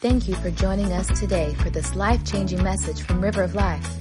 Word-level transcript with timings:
Thank 0.00 0.28
you 0.28 0.34
for 0.34 0.50
joining 0.50 0.92
us 0.92 1.06
today 1.18 1.54
for 1.54 1.70
this 1.70 1.96
life 1.96 2.22
changing 2.22 2.62
message 2.62 3.00
from 3.00 3.22
River 3.22 3.42
of 3.42 3.54
Life. 3.54 3.96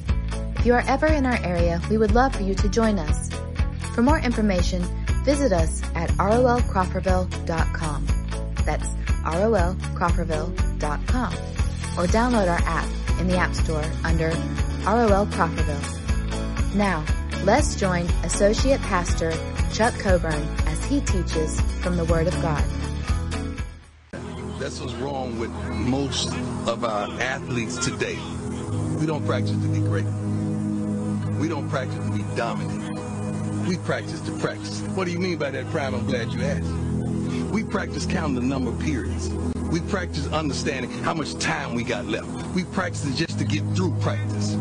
If 0.57 0.65
you 0.65 0.73
are 0.73 0.83
ever 0.87 1.07
in 1.07 1.25
our 1.25 1.41
area, 1.41 1.79
we 1.89 1.97
would 1.97 2.11
love 2.11 2.35
for 2.35 2.43
you 2.43 2.53
to 2.53 2.67
join 2.67 2.99
us. 2.99 3.29
For 3.93 4.01
more 4.01 4.19
information, 4.19 4.83
visit 5.23 5.53
us 5.53 5.81
at 5.95 6.09
rolcropperville.com. 6.11 8.07
That's 8.65 8.89
rolcropperville.com. 9.23 11.33
Or 11.97 12.07
download 12.07 12.49
our 12.49 12.59
app 12.65 12.89
in 13.21 13.29
the 13.29 13.37
App 13.37 13.55
Store 13.55 13.85
under 14.03 14.31
ROL 14.85 15.27
Cropperville. 15.27 16.75
Now, 16.75 17.05
let's 17.45 17.77
join 17.77 18.05
Associate 18.25 18.81
Pastor 18.81 19.31
Chuck 19.71 19.97
Coburn 19.99 20.45
as 20.67 20.83
he 20.83 20.99
teaches 20.99 21.61
from 21.81 21.95
the 21.95 22.03
Word 22.03 22.27
of 22.27 22.33
God. 22.41 22.65
That's 24.65 24.81
what's 24.81 24.95
wrong 24.95 25.37
with 25.37 25.51
most 25.69 26.29
of 26.65 26.83
our 26.85 27.07
athletes 27.21 27.77
today. 27.85 28.17
We 28.99 29.05
don't 29.05 29.23
practice 29.23 29.51
to 29.51 29.67
be 29.67 29.77
great. 29.77 30.07
We 31.39 31.47
don't 31.47 31.69
practice 31.69 32.03
to 32.03 32.11
be 32.11 32.23
dominant. 32.35 33.67
We 33.67 33.77
practice 33.77 34.21
to 34.21 34.31
practice. 34.39 34.81
What 34.95 35.05
do 35.05 35.11
you 35.11 35.19
mean 35.19 35.37
by 35.37 35.51
that, 35.51 35.69
Prime? 35.69 35.93
I'm 35.93 36.07
glad 36.07 36.31
you 36.31 36.41
asked. 36.41 36.67
We 37.51 37.63
practice 37.63 38.07
counting 38.07 38.33
the 38.33 38.41
number 38.41 38.71
of 38.71 38.79
periods. 38.79 39.29
We 39.69 39.81
practice 39.81 40.25
understanding 40.33 40.89
how 40.89 41.13
much 41.13 41.35
time 41.35 41.75
we 41.75 41.83
got 41.83 42.07
left. 42.07 42.27
We 42.55 42.63
practice 42.63 43.15
just 43.15 43.37
to 43.37 43.45
get 43.45 43.61
through 43.75 43.95
practice. 43.99 44.55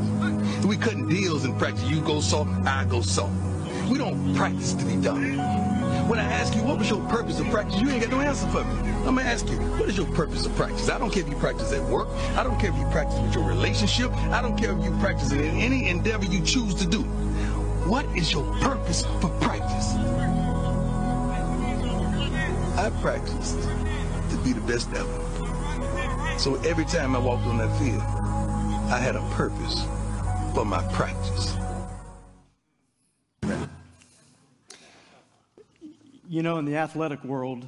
We 0.66 0.76
cutting 0.76 1.08
deals 1.08 1.46
in 1.46 1.56
practice. 1.56 1.82
You 1.84 2.02
go 2.02 2.20
soft, 2.20 2.50
I 2.66 2.84
go 2.84 3.00
soft. 3.00 3.32
We 3.88 3.96
don't 3.96 4.36
practice 4.36 4.74
to 4.74 4.84
be 4.84 4.96
dominant. 4.96 5.38
When 6.10 6.18
I 6.18 6.24
ask 6.24 6.54
you, 6.54 6.62
what 6.62 6.76
was 6.76 6.90
your 6.90 7.00
purpose 7.08 7.40
of 7.40 7.46
practice? 7.46 7.80
You 7.80 7.88
ain't 7.88 8.02
got 8.02 8.10
no 8.10 8.20
answer 8.20 8.46
for 8.48 8.64
me. 8.64 8.93
I'm 9.06 9.16
going 9.16 9.26
to 9.26 9.32
ask 9.32 9.46
you, 9.50 9.56
what 9.56 9.86
is 9.88 9.98
your 9.98 10.06
purpose 10.06 10.46
of 10.46 10.54
practice? 10.56 10.88
I 10.88 10.98
don't 10.98 11.10
care 11.10 11.22
if 11.22 11.28
you 11.28 11.36
practice 11.36 11.72
at 11.72 11.82
work. 11.90 12.08
I 12.36 12.42
don't 12.42 12.58
care 12.58 12.70
if 12.70 12.76
you 12.78 12.86
practice 12.86 13.20
with 13.20 13.34
your 13.34 13.44
relationship. 13.44 14.10
I 14.32 14.40
don't 14.40 14.56
care 14.56 14.72
if 14.72 14.82
you 14.82 14.90
practice 14.98 15.30
in 15.30 15.40
any 15.40 15.88
endeavor 15.90 16.24
you 16.24 16.42
choose 16.42 16.74
to 16.76 16.86
do. 16.86 17.02
What 17.84 18.06
is 18.16 18.32
your 18.32 18.44
purpose 18.60 19.04
for 19.20 19.28
practice? 19.40 19.94
I 22.78 22.90
practiced 23.02 23.60
to 24.30 24.36
be 24.42 24.54
the 24.54 24.62
best 24.62 24.88
ever. 24.94 26.38
So 26.38 26.54
every 26.62 26.86
time 26.86 27.14
I 27.14 27.18
walked 27.18 27.44
on 27.44 27.58
that 27.58 27.78
field, 27.78 28.00
I 28.90 28.98
had 28.98 29.16
a 29.16 29.22
purpose 29.32 29.84
for 30.54 30.64
my 30.64 30.82
practice. 30.94 31.54
You 36.26 36.42
know, 36.42 36.56
in 36.56 36.64
the 36.64 36.76
athletic 36.76 37.22
world, 37.22 37.66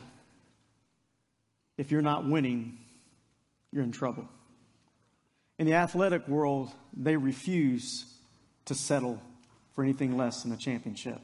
if 1.76 1.90
you're 1.90 2.02
not 2.02 2.26
winning, 2.26 2.78
you're 3.72 3.82
in 3.82 3.92
trouble. 3.92 4.28
In 5.58 5.66
the 5.66 5.74
athletic 5.74 6.26
world, 6.28 6.70
they 6.94 7.16
refuse 7.16 8.04
to 8.66 8.74
settle 8.74 9.20
for 9.74 9.84
anything 9.84 10.16
less 10.16 10.42
than 10.42 10.52
a 10.52 10.56
championship. 10.56 11.20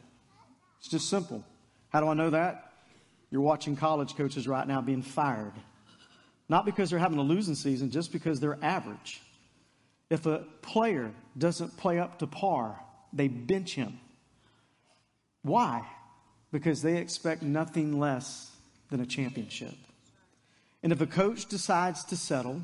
It's 0.79 0.89
just 0.89 1.09
simple. 1.09 1.45
How 1.91 2.01
do 2.01 2.09
I 2.09 2.15
know 2.15 2.31
that? 2.31 2.73
You're 3.31 3.43
watching 3.43 3.77
college 3.77 4.17
coaches 4.17 4.47
right 4.47 4.67
now 4.67 4.81
being 4.81 5.03
fired. 5.03 5.53
Not 6.49 6.65
because 6.65 6.91
they're 6.91 6.99
having 6.99 7.19
a 7.19 7.23
losing 7.23 7.55
season, 7.55 7.91
just 7.91 8.13
because 8.13 8.41
they're 8.41 8.59
average. 8.63 9.23
If 10.11 10.27
a 10.27 10.45
player 10.61 11.13
doesn't 11.37 11.77
play 11.77 11.99
up 11.99 12.19
to 12.19 12.27
par, 12.27 12.79
they 13.13 13.29
bench 13.29 13.75
him. 13.75 13.99
Why? 15.43 15.87
because 16.53 16.83
they 16.83 16.99
expect 16.99 17.43
nothing 17.43 17.99
less 17.99 18.55
than 18.91 19.01
a 19.01 19.07
championship. 19.07 19.75
And 20.83 20.93
if 20.93 21.01
a 21.01 21.07
coach 21.07 21.47
decides 21.47 22.05
to 22.07 22.17
settle, 22.17 22.63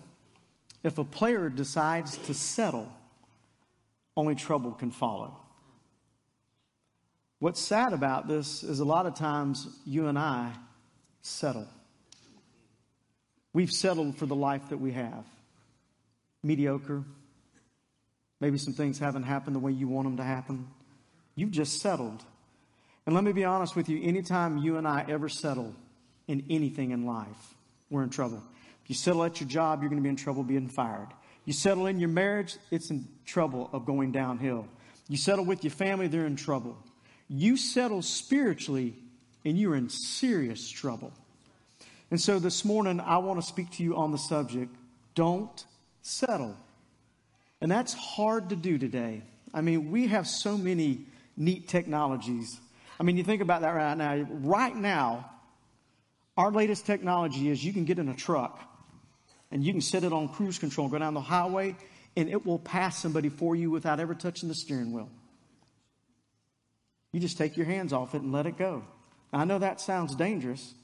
if 0.83 0.99
a 0.99 1.05
player 1.05 1.49
decides 1.49 2.17
to 2.19 2.35
settle, 2.35 2.93
only 4.17 4.35
trouble 4.35 4.73
can 4.73 4.91
follow. 4.91 5.37
What's 7.39 7.61
sad 7.61 7.93
about 7.93 8.27
this 8.27 8.65
is 8.65 8.81
a 8.81 8.84
lot 8.84 9.07
of 9.07 9.15
times 9.15 9.69
you 9.84 10.09
and 10.09 10.19
I 10.19 10.53
settle. 11.23 11.69
We've 13.53 13.71
settled 13.71 14.17
for 14.17 14.27
the 14.27 14.34
life 14.34 14.71
that 14.71 14.78
we 14.78 14.93
have. 14.93 15.25
Mediocre. 16.43 17.05
Maybe 18.41 18.59
some 18.59 18.75
things 18.75 18.99
haven't 18.99 19.25
happened 19.25 19.55
the 19.55 19.61
way 19.61 19.73
you 19.73 19.89
want 19.89 20.07
them 20.07 20.17
to 20.17 20.25
happen. 20.25 20.69
You've 21.34 21.51
just 21.51 21.81
settled. 21.81 22.23
And 23.07 23.15
let 23.15 23.25
me 23.25 23.33
be 23.33 23.45
honest 23.45 23.77
with 23.77 23.89
you 23.89 24.03
anytime 24.03 24.59
you 24.59 24.77
and 24.77 24.87
I 24.87 25.05
ever 25.09 25.28
settle 25.28 25.75
in 26.27 26.45
anything 26.51 26.91
in 26.91 27.07
life, 27.07 27.55
we're 27.91 28.03
in 28.03 28.10
trouble. 28.10 28.43
If 28.82 28.91
you 28.91 28.94
settle 28.94 29.25
at 29.25 29.41
your 29.41 29.49
job, 29.49 29.81
you're 29.81 29.91
going 29.91 30.00
to 30.00 30.03
be 30.03 30.09
in 30.09 30.16
trouble 30.16 30.43
being 30.43 30.69
fired. 30.69 31.09
You 31.44 31.53
settle 31.53 31.87
in 31.87 31.99
your 31.99 32.09
marriage, 32.09 32.56
it's 32.71 32.91
in 32.91 33.09
trouble 33.25 33.71
of 33.72 33.87
going 33.87 34.12
downhill. 34.12 34.66
You 35.09 35.16
settle 35.16 35.44
with 35.44 35.65
your 35.65 35.71
family, 35.71 36.06
they're 36.06 36.27
in 36.27 36.37
trouble. 36.37 36.77
You 37.28 37.56
settle 37.56 38.03
spiritually, 38.03 38.94
and 39.44 39.59
you're 39.59 39.75
in 39.75 39.88
serious 39.88 40.69
trouble. 40.69 41.12
And 42.10 42.21
so 42.21 42.38
this 42.38 42.65
morning, 42.65 43.00
I 43.00 43.19
want 43.19 43.41
to 43.41 43.47
speak 43.47 43.71
to 43.72 43.82
you 43.82 43.97
on 43.97 44.12
the 44.12 44.19
subject 44.19 44.75
don't 45.15 45.65
settle. 46.03 46.56
And 47.60 47.71
that's 47.71 47.93
hard 47.93 48.50
to 48.50 48.56
do 48.56 48.78
today. 48.78 49.22
I 49.53 49.62
mean, 49.62 49.91
we 49.91 50.06
have 50.06 50.28
so 50.28 50.56
many 50.56 51.06
neat 51.37 51.69
technologies 51.69 52.60
I 53.00 53.04
mean, 53.04 53.16
you 53.16 53.22
think 53.22 53.43
about 53.43 53.60
that 53.62 53.71
right 53.71 53.97
now. 53.97 54.27
Right 54.28 54.75
now, 54.75 55.31
our 56.38 56.53
latest 56.53 56.87
technology 56.87 57.49
is 57.50 57.62
you 57.62 57.72
can 57.72 57.84
get 57.84 57.99
in 57.99 58.09
a 58.09 58.15
truck 58.15 58.60
and 59.50 59.65
you 59.65 59.72
can 59.72 59.81
set 59.81 60.04
it 60.04 60.12
on 60.12 60.28
cruise 60.28 60.59
control, 60.59 60.84
and 60.84 60.93
go 60.93 60.99
down 60.99 61.15
the 61.15 61.21
highway, 61.21 61.75
and 62.16 62.28
it 62.28 62.44
will 62.47 62.59
pass 62.59 62.99
somebody 62.99 63.28
for 63.28 63.56
you 63.56 63.71
without 63.71 63.99
ever 63.99 64.15
touching 64.15 64.48
the 64.48 64.54
steering 64.54 64.93
wheel. 64.93 65.09
You 67.12 67.21
just 67.21 67.38
take 67.38 67.56
your 67.56 67.65
hands 67.65 67.93
off 67.93 68.15
it 68.15 68.21
and 68.21 68.31
let 68.31 68.47
it 68.47 68.59
go. 68.59 68.84
Now, 69.32 69.41
I 69.41 69.44
know 69.44 69.59
that 69.59 69.81
sounds 69.81 70.15
dangerous, 70.15 70.75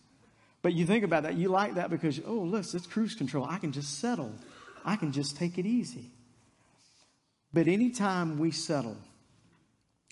but 0.63 0.73
you 0.73 0.87
think 0.87 1.05
about 1.05 1.25
that. 1.25 1.35
You 1.35 1.51
like 1.51 1.75
that 1.75 1.91
because, 1.91 2.21
oh, 2.27 2.33
look, 2.33 2.65
it's 2.73 2.87
cruise 2.87 3.15
control. 3.15 3.45
I 3.45 3.59
can 3.59 3.71
just 3.71 4.01
settle, 4.01 4.33
I 4.85 4.97
can 4.97 5.13
just 5.13 5.37
take 5.37 5.59
it 5.59 5.67
easy. 5.67 6.11
But 7.53 7.69
anytime 7.69 8.39
we 8.39 8.51
settle, 8.51 8.97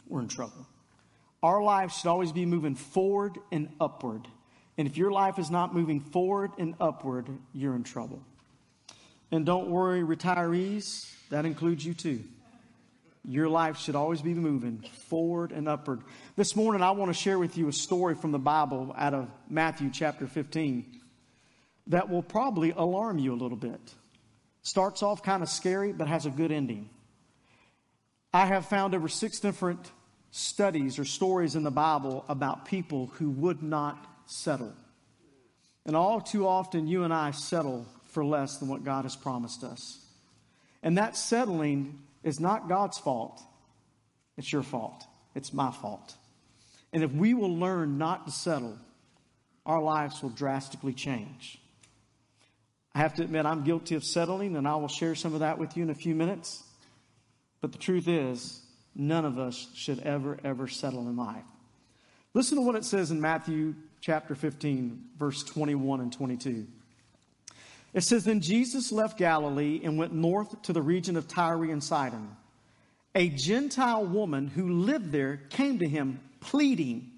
we're 0.06 0.20
in 0.20 0.28
trouble. 0.28 0.66
Our 1.42 1.62
life 1.62 1.92
should 1.92 2.08
always 2.08 2.32
be 2.32 2.44
moving 2.46 2.74
forward 2.74 3.38
and 3.50 3.70
upward. 3.80 4.28
And 4.78 4.88
if 4.88 4.96
your 4.96 5.12
life 5.12 5.38
is 5.38 5.50
not 5.50 5.74
moving 5.74 6.00
forward 6.00 6.52
and 6.58 6.74
upward, 6.80 7.28
you're 7.52 7.74
in 7.74 7.84
trouble. 7.84 8.22
And 9.30 9.46
don't 9.46 9.70
worry, 9.70 10.02
retirees, 10.02 11.10
that 11.30 11.44
includes 11.44 11.84
you 11.84 11.94
too. 11.94 12.22
Your 13.24 13.48
life 13.48 13.78
should 13.78 13.94
always 13.94 14.20
be 14.20 14.34
moving 14.34 14.84
forward 15.08 15.52
and 15.52 15.68
upward. 15.68 16.02
This 16.36 16.56
morning, 16.56 16.82
I 16.82 16.90
want 16.90 17.10
to 17.10 17.14
share 17.14 17.38
with 17.38 17.56
you 17.56 17.68
a 17.68 17.72
story 17.72 18.14
from 18.14 18.32
the 18.32 18.38
Bible 18.38 18.94
out 18.96 19.14
of 19.14 19.28
Matthew 19.48 19.90
chapter 19.90 20.26
15 20.26 21.00
that 21.88 22.08
will 22.08 22.22
probably 22.22 22.70
alarm 22.70 23.18
you 23.18 23.32
a 23.32 23.36
little 23.36 23.56
bit. 23.56 23.80
Starts 24.62 25.02
off 25.02 25.22
kind 25.22 25.42
of 25.42 25.48
scary, 25.48 25.92
but 25.92 26.08
has 26.08 26.26
a 26.26 26.30
good 26.30 26.52
ending. 26.52 26.88
I 28.32 28.46
have 28.46 28.66
found 28.66 28.94
over 28.94 29.08
six 29.08 29.40
different 29.40 29.90
studies 30.30 30.98
or 30.98 31.04
stories 31.04 31.54
in 31.56 31.62
the 31.62 31.70
Bible 31.70 32.24
about 32.28 32.64
people 32.64 33.10
who 33.18 33.30
would 33.30 33.62
not 33.62 34.04
settle. 34.26 34.72
And 35.84 35.96
all 35.96 36.20
too 36.20 36.46
often, 36.46 36.86
you 36.86 37.04
and 37.04 37.12
I 37.12 37.32
settle 37.32 37.86
for 38.10 38.24
less 38.24 38.58
than 38.58 38.68
what 38.68 38.84
God 38.84 39.04
has 39.04 39.16
promised 39.16 39.64
us. 39.64 39.98
And 40.82 40.98
that 40.98 41.16
settling 41.16 41.98
is 42.22 42.40
not 42.40 42.68
God's 42.68 42.98
fault, 42.98 43.40
it's 44.36 44.52
your 44.52 44.62
fault. 44.62 45.04
It's 45.34 45.54
my 45.54 45.70
fault. 45.70 46.14
And 46.92 47.02
if 47.02 47.10
we 47.10 47.32
will 47.32 47.56
learn 47.56 47.96
not 47.96 48.26
to 48.26 48.30
settle, 48.30 48.76
our 49.64 49.80
lives 49.80 50.22
will 50.22 50.28
drastically 50.28 50.92
change. 50.92 51.58
I 52.94 52.98
have 52.98 53.14
to 53.14 53.22
admit, 53.22 53.46
I'm 53.46 53.64
guilty 53.64 53.94
of 53.94 54.04
settling, 54.04 54.56
and 54.56 54.68
I 54.68 54.76
will 54.76 54.88
share 54.88 55.14
some 55.14 55.32
of 55.32 55.40
that 55.40 55.56
with 55.56 55.74
you 55.74 55.84
in 55.84 55.90
a 55.90 55.94
few 55.94 56.14
minutes. 56.14 56.62
But 57.62 57.72
the 57.72 57.78
truth 57.78 58.08
is, 58.08 58.60
None 58.94 59.24
of 59.24 59.38
us 59.38 59.68
should 59.74 60.00
ever, 60.00 60.38
ever 60.44 60.68
settle 60.68 61.08
in 61.08 61.16
life. 61.16 61.44
Listen 62.34 62.58
to 62.58 62.62
what 62.62 62.76
it 62.76 62.84
says 62.84 63.10
in 63.10 63.20
Matthew 63.20 63.74
chapter 64.02 64.34
15, 64.34 65.00
verse 65.16 65.44
21 65.44 66.00
and 66.00 66.12
22. 66.12 66.66
It 67.94 68.02
says, 68.02 68.24
Then 68.24 68.40
Jesus 68.40 68.90
left 68.90 69.16
Galilee 69.16 69.80
and 69.84 69.96
went 69.96 70.12
north 70.12 70.60
to 70.62 70.72
the 70.72 70.82
region 70.82 71.16
of 71.16 71.28
Tyre 71.28 71.64
and 71.64 71.82
Sidon. 71.82 72.36
A 73.14 73.28
Gentile 73.28 74.04
woman 74.04 74.48
who 74.48 74.80
lived 74.80 75.12
there 75.12 75.36
came 75.50 75.78
to 75.78 75.88
him 75.88 76.20
pleading, 76.40 77.12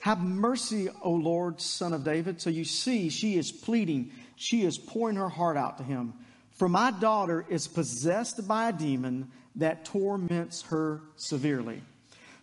Have 0.00 0.20
mercy, 0.20 0.88
O 1.02 1.12
Lord, 1.12 1.60
son 1.60 1.92
of 1.92 2.02
David. 2.02 2.40
So 2.40 2.50
you 2.50 2.64
see, 2.64 3.08
she 3.08 3.36
is 3.36 3.52
pleading. 3.52 4.10
She 4.34 4.64
is 4.64 4.78
pouring 4.78 5.16
her 5.16 5.28
heart 5.28 5.56
out 5.56 5.78
to 5.78 5.84
him. 5.84 6.14
For 6.52 6.68
my 6.68 6.90
daughter 6.90 7.46
is 7.48 7.68
possessed 7.68 8.48
by 8.48 8.70
a 8.70 8.72
demon 8.72 9.30
that 9.56 9.84
torments 9.84 10.62
her 10.62 11.02
severely. 11.16 11.82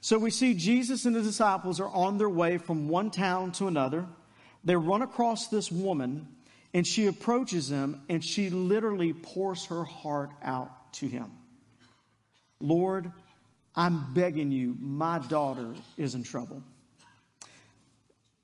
So 0.01 0.17
we 0.17 0.29
see 0.29 0.53
Jesus 0.53 1.05
and 1.05 1.15
the 1.15 1.21
disciples 1.21 1.79
are 1.79 1.89
on 1.89 2.17
their 2.17 2.29
way 2.29 2.57
from 2.57 2.87
one 2.87 3.11
town 3.11 3.51
to 3.53 3.67
another. 3.67 4.05
They 4.63 4.75
run 4.75 5.01
across 5.01 5.47
this 5.47 5.71
woman, 5.71 6.27
and 6.73 6.85
she 6.85 7.07
approaches 7.07 7.69
him 7.69 8.01
and 8.09 8.23
she 8.23 8.49
literally 8.49 9.13
pours 9.13 9.65
her 9.65 9.83
heart 9.83 10.31
out 10.43 10.93
to 10.93 11.07
him. 11.07 11.31
Lord, 12.59 13.11
I'm 13.75 14.13
begging 14.13 14.51
you, 14.51 14.75
my 14.79 15.19
daughter 15.19 15.73
is 15.97 16.15
in 16.15 16.23
trouble. 16.23 16.63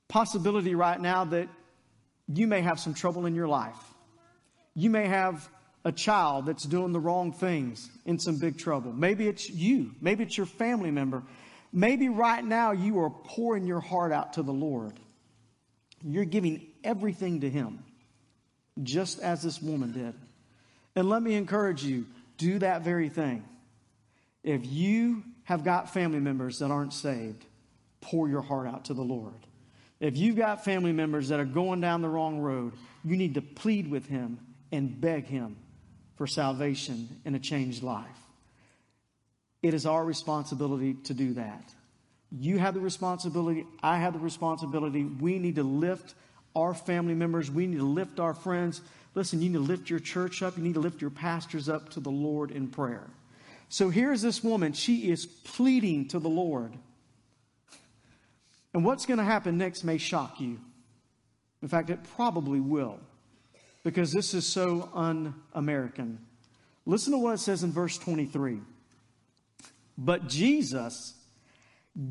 Possibility 0.07 0.75
right 0.75 0.99
now 0.99 1.25
that 1.25 1.49
you 2.27 2.47
may 2.47 2.61
have 2.61 2.79
some 2.79 2.93
trouble 2.93 3.25
in 3.25 3.35
your 3.35 3.47
life. 3.47 3.77
You 4.75 4.89
may 4.89 5.07
have 5.07 5.49
a 5.85 5.91
child 5.91 6.45
that's 6.45 6.63
doing 6.63 6.93
the 6.93 6.99
wrong 6.99 7.33
things 7.33 7.89
in 8.05 8.17
some 8.17 8.37
big 8.37 8.57
trouble. 8.57 8.93
Maybe 8.93 9.27
it's 9.27 9.49
you. 9.49 9.91
Maybe 10.01 10.23
it's 10.23 10.37
your 10.37 10.45
family 10.45 10.91
member. 10.91 11.23
Maybe 11.73 12.07
right 12.07 12.45
now 12.45 12.71
you 12.71 12.99
are 12.99 13.09
pouring 13.09 13.65
your 13.65 13.79
heart 13.79 14.11
out 14.11 14.33
to 14.33 14.43
the 14.43 14.53
Lord. 14.53 14.93
You're 16.03 16.23
giving 16.23 16.67
everything 16.83 17.41
to 17.41 17.49
Him, 17.49 17.83
just 18.83 19.19
as 19.19 19.41
this 19.41 19.59
woman 19.59 19.91
did. 19.91 20.13
And 20.95 21.09
let 21.09 21.23
me 21.23 21.33
encourage 21.33 21.83
you 21.83 22.05
do 22.37 22.59
that 22.59 22.83
very 22.83 23.09
thing. 23.09 23.43
If 24.43 24.65
you 24.65 25.23
have 25.45 25.63
got 25.63 25.91
family 25.91 26.19
members 26.19 26.59
that 26.59 26.69
aren't 26.69 26.93
saved, 26.93 27.43
pour 28.01 28.29
your 28.29 28.41
heart 28.41 28.67
out 28.67 28.85
to 28.85 28.93
the 28.93 29.01
Lord. 29.01 29.33
If 29.99 30.17
you've 30.17 30.35
got 30.35 30.65
family 30.65 30.91
members 30.91 31.29
that 31.29 31.39
are 31.39 31.45
going 31.45 31.81
down 31.81 32.01
the 32.01 32.09
wrong 32.09 32.39
road, 32.39 32.73
you 33.03 33.17
need 33.17 33.35
to 33.35 33.41
plead 33.41 33.89
with 33.89 34.05
Him 34.05 34.37
and 34.71 34.99
beg 34.99 35.25
Him 35.25 35.55
for 36.17 36.27
salvation 36.27 37.07
and 37.25 37.35
a 37.35 37.39
changed 37.39 37.81
life. 37.81 38.22
It 39.63 39.73
is 39.73 39.85
our 39.85 40.05
responsibility 40.05 40.95
to 41.05 41.13
do 41.13 41.33
that. 41.33 41.73
You 42.31 42.59
have 42.59 42.73
the 42.73 42.81
responsibility. 42.81 43.65
I 43.81 43.97
have 43.97 44.13
the 44.13 44.19
responsibility. 44.19 45.03
We 45.03 45.39
need 45.39 45.55
to 45.55 45.63
lift 45.63 46.13
our 46.55 46.73
family 46.73 47.15
members. 47.15 47.49
We 47.49 47.65
need 47.65 47.77
to 47.77 47.85
lift 47.85 48.19
our 48.19 48.33
friends. 48.33 48.81
Listen, 49.15 49.41
you 49.41 49.49
need 49.49 49.55
to 49.55 49.63
lift 49.63 49.89
your 49.89 49.99
church 49.99 50.43
up. 50.43 50.57
You 50.57 50.63
need 50.63 50.73
to 50.73 50.79
lift 50.79 50.99
your 51.01 51.11
pastors 51.11 51.69
up 51.69 51.89
to 51.91 51.99
the 51.99 52.09
Lord 52.11 52.51
in 52.51 52.67
prayer. 52.67 53.07
So 53.69 53.89
here's 53.89 54.21
this 54.21 54.43
woman. 54.43 54.73
She 54.73 55.09
is 55.09 55.25
pleading 55.25 56.09
to 56.09 56.19
the 56.19 56.29
Lord. 56.29 56.73
And 58.73 58.83
what's 58.83 59.05
going 59.05 59.19
to 59.19 59.23
happen 59.23 59.57
next 59.57 59.83
may 59.83 59.97
shock 59.97 60.39
you. 60.41 60.59
In 61.61 61.67
fact, 61.69 61.89
it 61.89 61.99
probably 62.15 62.59
will, 62.59 62.99
because 63.83 64.11
this 64.11 64.33
is 64.33 64.45
so 64.45 64.89
un 64.93 65.33
American. 65.53 66.19
Listen 66.85 67.13
to 67.13 67.17
what 67.19 67.35
it 67.35 67.39
says 67.39 67.63
in 67.63 67.71
verse 67.71 67.97
23. 67.97 68.59
But 69.97 70.27
Jesus 70.27 71.13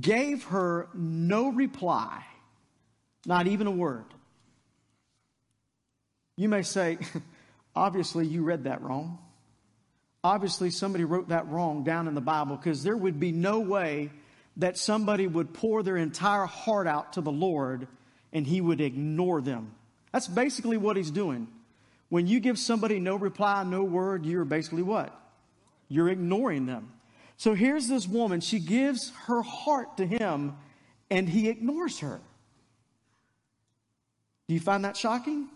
gave 0.00 0.44
her 0.44 0.88
no 0.94 1.50
reply, 1.50 2.24
not 3.26 3.46
even 3.46 3.66
a 3.66 3.72
word. 3.72 4.04
You 6.36 6.48
may 6.48 6.62
say, 6.62 6.98
obviously, 7.76 8.26
you 8.26 8.42
read 8.42 8.64
that 8.64 8.82
wrong. 8.82 9.18
Obviously, 10.24 10.70
somebody 10.70 11.04
wrote 11.04 11.28
that 11.28 11.48
wrong 11.48 11.82
down 11.82 12.06
in 12.06 12.14
the 12.14 12.20
Bible 12.20 12.56
because 12.56 12.84
there 12.84 12.96
would 12.96 13.18
be 13.18 13.32
no 13.32 13.60
way 13.60 14.10
that 14.56 14.78
somebody 14.78 15.26
would 15.26 15.52
pour 15.52 15.82
their 15.82 15.96
entire 15.96 16.46
heart 16.46 16.86
out 16.86 17.14
to 17.14 17.20
the 17.20 17.32
Lord 17.32 17.88
and 18.32 18.46
he 18.46 18.60
would 18.60 18.80
ignore 18.80 19.40
them. 19.40 19.72
That's 20.12 20.28
basically 20.28 20.76
what 20.76 20.96
he's 20.96 21.10
doing. 21.10 21.48
When 22.08 22.26
you 22.26 22.40
give 22.40 22.58
somebody 22.58 23.00
no 23.00 23.16
reply, 23.16 23.64
no 23.64 23.82
word, 23.82 24.26
you're 24.26 24.44
basically 24.44 24.82
what? 24.82 25.18
You're 25.88 26.10
ignoring 26.10 26.66
them. 26.66 26.92
So 27.42 27.54
here's 27.54 27.88
this 27.88 28.06
woman. 28.06 28.40
She 28.40 28.60
gives 28.60 29.10
her 29.26 29.42
heart 29.42 29.96
to 29.96 30.06
him 30.06 30.54
and 31.10 31.28
he 31.28 31.48
ignores 31.48 31.98
her. 31.98 32.20
Do 34.46 34.54
you 34.54 34.60
find 34.60 34.84
that 34.84 34.96
shocking? 34.96 35.48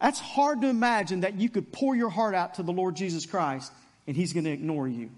That's 0.00 0.20
hard 0.20 0.62
to 0.62 0.68
imagine 0.68 1.20
that 1.20 1.34
you 1.34 1.50
could 1.50 1.70
pour 1.70 1.94
your 1.94 2.08
heart 2.08 2.34
out 2.34 2.54
to 2.54 2.62
the 2.62 2.72
Lord 2.72 2.96
Jesus 2.96 3.26
Christ 3.26 3.72
and 4.06 4.16
he's 4.16 4.32
going 4.32 4.44
to 4.44 4.52
ignore 4.52 4.88
you. 4.88 5.10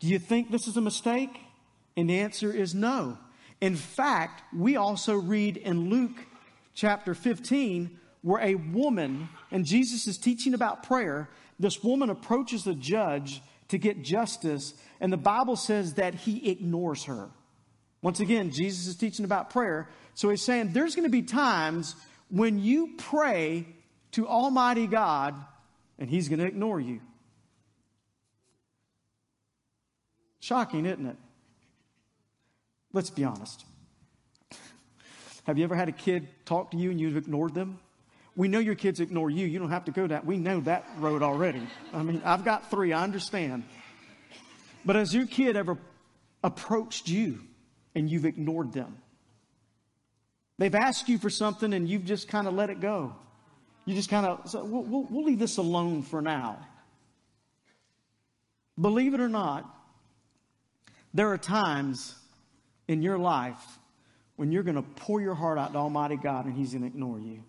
Do 0.00 0.06
you 0.06 0.18
think 0.18 0.50
this 0.50 0.68
is 0.68 0.76
a 0.76 0.82
mistake? 0.82 1.40
And 1.96 2.10
the 2.10 2.20
answer 2.20 2.52
is 2.52 2.74
no. 2.74 3.16
In 3.62 3.74
fact, 3.74 4.42
we 4.54 4.76
also 4.76 5.14
read 5.14 5.56
in 5.56 5.88
Luke 5.88 6.26
chapter 6.74 7.14
15 7.14 7.98
where 8.20 8.42
a 8.42 8.56
woman, 8.56 9.30
and 9.50 9.64
Jesus 9.64 10.06
is 10.06 10.18
teaching 10.18 10.52
about 10.52 10.82
prayer, 10.82 11.30
this 11.58 11.82
woman 11.82 12.10
approaches 12.10 12.64
the 12.64 12.74
judge 12.74 13.40
to 13.70 13.78
get 13.78 14.02
justice, 14.02 14.74
and 15.00 15.12
the 15.12 15.16
Bible 15.16 15.56
says 15.56 15.94
that 15.94 16.14
he 16.14 16.50
ignores 16.50 17.04
her. 17.04 17.30
Once 18.02 18.20
again, 18.20 18.50
Jesus 18.50 18.86
is 18.86 18.96
teaching 18.96 19.24
about 19.24 19.50
prayer. 19.50 19.88
So 20.14 20.30
he's 20.30 20.42
saying 20.42 20.72
there's 20.72 20.94
going 20.94 21.04
to 21.04 21.10
be 21.10 21.22
times 21.22 21.94
when 22.28 22.58
you 22.58 22.94
pray 22.96 23.66
to 24.12 24.26
Almighty 24.26 24.86
God 24.86 25.34
and 25.98 26.08
he's 26.08 26.28
going 26.28 26.38
to 26.40 26.46
ignore 26.46 26.80
you. 26.80 27.00
Shocking, 30.40 30.86
isn't 30.86 31.06
it? 31.06 31.16
Let's 32.92 33.10
be 33.10 33.24
honest. 33.24 33.64
Have 35.44 35.58
you 35.58 35.64
ever 35.64 35.76
had 35.76 35.88
a 35.88 35.92
kid 35.92 36.28
talk 36.44 36.70
to 36.70 36.76
you 36.76 36.90
and 36.90 36.98
you've 36.98 37.16
ignored 37.16 37.54
them? 37.54 37.78
We 38.40 38.48
know 38.48 38.58
your 38.58 38.74
kids 38.74 39.00
ignore 39.00 39.28
you. 39.28 39.46
You 39.46 39.58
don't 39.58 39.68
have 39.68 39.84
to 39.84 39.90
go 39.90 40.06
that. 40.06 40.24
We 40.24 40.38
know 40.38 40.60
that 40.60 40.86
road 40.96 41.22
already. 41.22 41.60
I 41.92 42.02
mean, 42.02 42.22
I've 42.24 42.42
got 42.42 42.70
three, 42.70 42.90
I 42.90 43.04
understand. 43.04 43.64
But 44.82 44.96
has 44.96 45.14
your 45.14 45.26
kid 45.26 45.56
ever 45.56 45.76
approached 46.42 47.06
you 47.06 47.40
and 47.94 48.10
you've 48.10 48.24
ignored 48.24 48.72
them? 48.72 48.96
They've 50.56 50.74
asked 50.74 51.10
you 51.10 51.18
for 51.18 51.28
something 51.28 51.74
and 51.74 51.86
you've 51.86 52.06
just 52.06 52.28
kind 52.28 52.48
of 52.48 52.54
let 52.54 52.70
it 52.70 52.80
go. 52.80 53.14
You 53.84 53.94
just 53.94 54.08
kind 54.08 54.24
of, 54.24 54.50
we'll, 54.54 54.84
we'll, 54.84 55.06
we'll 55.10 55.24
leave 55.24 55.38
this 55.38 55.58
alone 55.58 56.00
for 56.00 56.22
now. 56.22 56.66
Believe 58.80 59.12
it 59.12 59.20
or 59.20 59.28
not, 59.28 59.68
there 61.12 61.28
are 61.28 61.36
times 61.36 62.14
in 62.88 63.02
your 63.02 63.18
life 63.18 63.62
when 64.36 64.50
you're 64.50 64.62
going 64.62 64.76
to 64.76 64.82
pour 64.96 65.20
your 65.20 65.34
heart 65.34 65.58
out 65.58 65.74
to 65.74 65.78
Almighty 65.78 66.16
God 66.16 66.46
and 66.46 66.54
He's 66.56 66.70
going 66.70 66.84
to 66.84 66.86
ignore 66.86 67.18
you. 67.18 67.42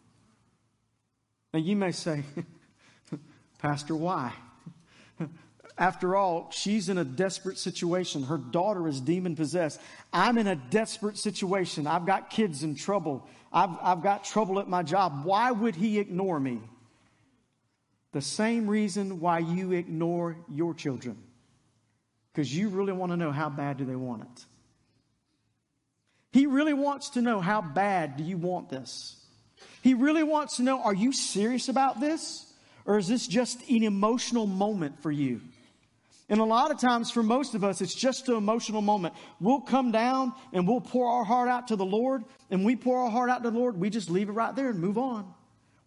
Now, 1.54 1.60
you 1.60 1.76
may 1.76 1.92
say, 1.92 2.24
Pastor, 3.60 3.96
why? 3.96 4.34
After 5.78 6.16
all, 6.16 6.50
she's 6.52 6.90
in 6.90 6.98
a 6.98 7.04
desperate 7.04 7.58
situation. 7.58 8.24
Her 8.24 8.38
daughter 8.38 8.88
is 8.88 9.02
demon 9.02 9.36
possessed. 9.36 9.80
I'm 10.14 10.38
in 10.38 10.48
a 10.48 10.56
desperate 10.56 11.18
situation. 11.18 11.88
I've 11.88 12.06
got 12.06 12.30
kids 12.30 12.64
in 12.64 12.76
trouble. 12.76 13.28
I've, 13.52 13.78
I've 13.82 14.04
got 14.04 14.24
trouble 14.24 14.60
at 14.60 14.68
my 14.68 14.84
job. 14.84 15.26
Why 15.26 15.52
would 15.52 15.76
he 15.76 16.00
ignore 16.00 16.40
me? 16.40 16.60
The 18.12 18.22
same 18.22 18.68
reason 18.68 19.20
why 19.20 19.40
you 19.40 19.72
ignore 19.72 20.38
your 20.50 20.74
children 20.74 21.18
because 22.32 22.56
you 22.56 22.70
really 22.70 22.94
want 22.94 23.12
to 23.12 23.18
know 23.18 23.32
how 23.32 23.50
bad 23.50 23.78
do 23.78 23.86
they 23.86 23.96
want 23.96 24.24
it. 24.24 24.46
He 26.32 26.46
really 26.46 26.74
wants 26.74 27.10
to 27.12 27.22
know 27.22 27.42
how 27.42 27.62
bad 27.62 28.16
do 28.18 28.24
you 28.24 28.38
want 28.38 28.70
this. 28.70 29.21
He 29.82 29.94
really 29.94 30.24
wants 30.24 30.58
to 30.58 30.64
know 30.64 30.82
are 30.82 30.94
you 30.94 31.12
serious 31.12 31.70
about 31.70 32.00
this? 32.00 32.48
Or 32.86 32.98
is 32.98 33.08
this 33.08 33.28
just 33.28 33.62
an 33.70 33.84
emotional 33.84 34.48
moment 34.48 35.02
for 35.02 35.12
you? 35.12 35.42
And 36.30 36.40
a 36.40 36.46
lot 36.46 36.72
of 36.72 36.80
times, 36.80 37.12
for 37.12 37.22
most 37.22 37.56
of 37.56 37.64
us, 37.64 37.82
it's 37.82 37.94
just 37.94 38.30
an 38.30 38.36
emotional 38.36 38.82
moment. 38.82 39.14
We'll 39.42 39.60
come 39.60 39.92
down 39.92 40.34
and 40.54 40.66
we'll 40.66 40.80
pour 40.80 41.10
our 41.10 41.26
heart 41.26 41.50
out 41.50 41.68
to 41.68 41.76
the 41.76 41.86
Lord, 41.86 42.24
and 42.50 42.64
we 42.64 42.78
pour 42.78 43.00
our 43.00 43.12
heart 43.12 43.30
out 43.30 43.44
to 43.44 43.52
the 43.52 43.58
Lord, 43.58 43.78
we 43.78 43.90
just 43.90 44.10
leave 44.10 44.30
it 44.30 44.32
right 44.32 44.56
there 44.56 44.70
and 44.70 44.80
move 44.80 44.98
on. 44.98 45.32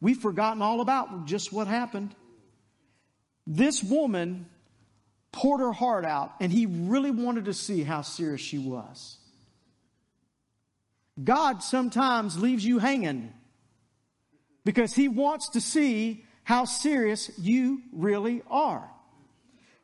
We've 0.03 0.19
forgotten 0.19 0.61
all 0.61 0.83
about 0.83 1.25
just 1.25 1.51
what 1.51 1.67
happened. 1.67 2.15
This 3.47 3.83
woman 3.83 4.47
poured 5.33 5.61
her 5.61 5.73
heart 5.73 6.05
out, 6.05 6.33
and 6.41 6.53
he 6.53 6.67
really 6.67 7.11
wanted 7.11 7.47
to 7.47 7.55
see 7.55 7.83
how 7.83 8.03
serious 8.03 8.43
she 8.43 8.59
was. 8.59 9.17
God 11.23 11.63
sometimes 11.63 12.39
leaves 12.39 12.67
you 12.67 12.81
hanging 12.81 13.33
because 14.64 14.94
he 14.94 15.09
wants 15.09 15.50
to 15.50 15.61
see 15.61 16.25
how 16.42 16.64
serious 16.64 17.30
you 17.38 17.83
really 17.92 18.42
are. 18.50 18.88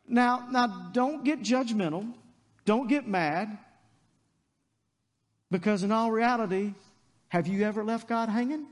Now, 0.06 0.46
now 0.50 0.90
don't 0.92 1.24
get 1.24 1.40
judgmental. 1.40 2.12
Don't 2.64 2.88
get 2.88 3.06
mad. 3.06 3.58
Because 5.50 5.82
in 5.82 5.92
all 5.92 6.10
reality, 6.10 6.74
have 7.28 7.46
you 7.46 7.64
ever 7.64 7.84
left 7.84 8.08
God 8.08 8.28
hanging? 8.28 8.66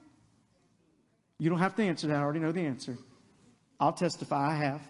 You 1.39 1.51
don't 1.51 1.59
have 1.59 1.77
to 1.77 1.83
answer 1.83 2.09
that. 2.09 2.17
I 2.17 2.23
already 2.23 2.41
know 2.41 2.53
the 2.53 2.63
answer. 2.63 2.99
I'll 3.79 3.93
testify 3.93 4.53
I 4.53 4.57
have. 4.57 4.81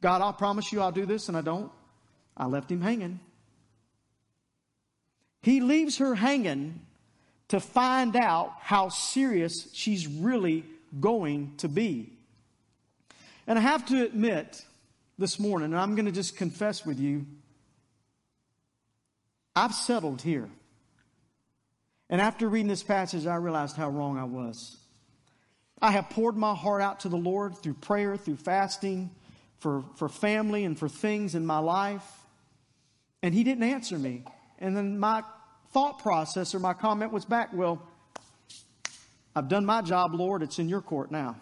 God, 0.00 0.22
I'll 0.22 0.32
promise 0.32 0.72
you 0.72 0.80
I'll 0.80 0.92
do 0.92 1.06
this, 1.06 1.28
and 1.28 1.36
I 1.36 1.42
don't. 1.42 1.70
I 2.36 2.46
left 2.46 2.70
him 2.70 2.80
hanging. 2.80 3.20
He 5.42 5.60
leaves 5.60 5.98
her 5.98 6.14
hanging 6.14 6.80
to 7.48 7.60
find 7.60 8.14
out 8.14 8.52
how 8.60 8.88
serious 8.88 9.68
she's 9.72 10.06
really 10.06 10.64
going 11.00 11.54
to 11.58 11.68
be. 11.68 12.12
And 13.46 13.58
I 13.58 13.62
have 13.62 13.86
to 13.86 14.04
admit 14.04 14.64
this 15.18 15.38
morning, 15.38 15.72
and 15.72 15.78
I'm 15.78 15.94
going 15.94 16.06
to 16.06 16.12
just 16.12 16.36
confess 16.36 16.84
with 16.84 17.00
you, 17.00 17.26
I've 19.56 19.74
settled 19.74 20.22
here. 20.22 20.48
And 22.10 22.20
after 22.20 22.48
reading 22.48 22.68
this 22.68 22.82
passage, 22.82 23.26
I 23.26 23.36
realized 23.36 23.76
how 23.76 23.88
wrong 23.88 24.18
I 24.18 24.24
was. 24.24 24.76
I 25.80 25.90
have 25.92 26.10
poured 26.10 26.36
my 26.36 26.54
heart 26.54 26.82
out 26.82 27.00
to 27.00 27.08
the 27.08 27.16
Lord 27.16 27.56
through 27.56 27.74
prayer, 27.74 28.16
through 28.16 28.36
fasting, 28.36 29.10
for, 29.58 29.84
for 29.96 30.08
family 30.08 30.64
and 30.64 30.78
for 30.78 30.88
things 30.88 31.34
in 31.34 31.44
my 31.44 31.58
life. 31.58 32.06
And 33.22 33.34
He 33.34 33.44
didn't 33.44 33.64
answer 33.64 33.98
me. 33.98 34.24
And 34.58 34.76
then 34.76 34.98
my 34.98 35.22
thought 35.72 35.98
process 36.00 36.54
or 36.54 36.58
my 36.58 36.72
comment 36.72 37.12
was 37.12 37.24
back, 37.24 37.50
well, 37.52 37.82
I've 39.34 39.48
done 39.48 39.64
my 39.64 39.82
job, 39.82 40.14
Lord. 40.14 40.42
It's 40.42 40.58
in 40.58 40.68
your 40.68 40.80
court 40.80 41.10
now. 41.10 41.36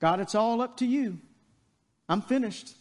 God, 0.00 0.20
it's 0.20 0.34
all 0.34 0.60
up 0.60 0.76
to 0.78 0.86
you. 0.86 1.18
I'm 2.08 2.22
finished. 2.22 2.74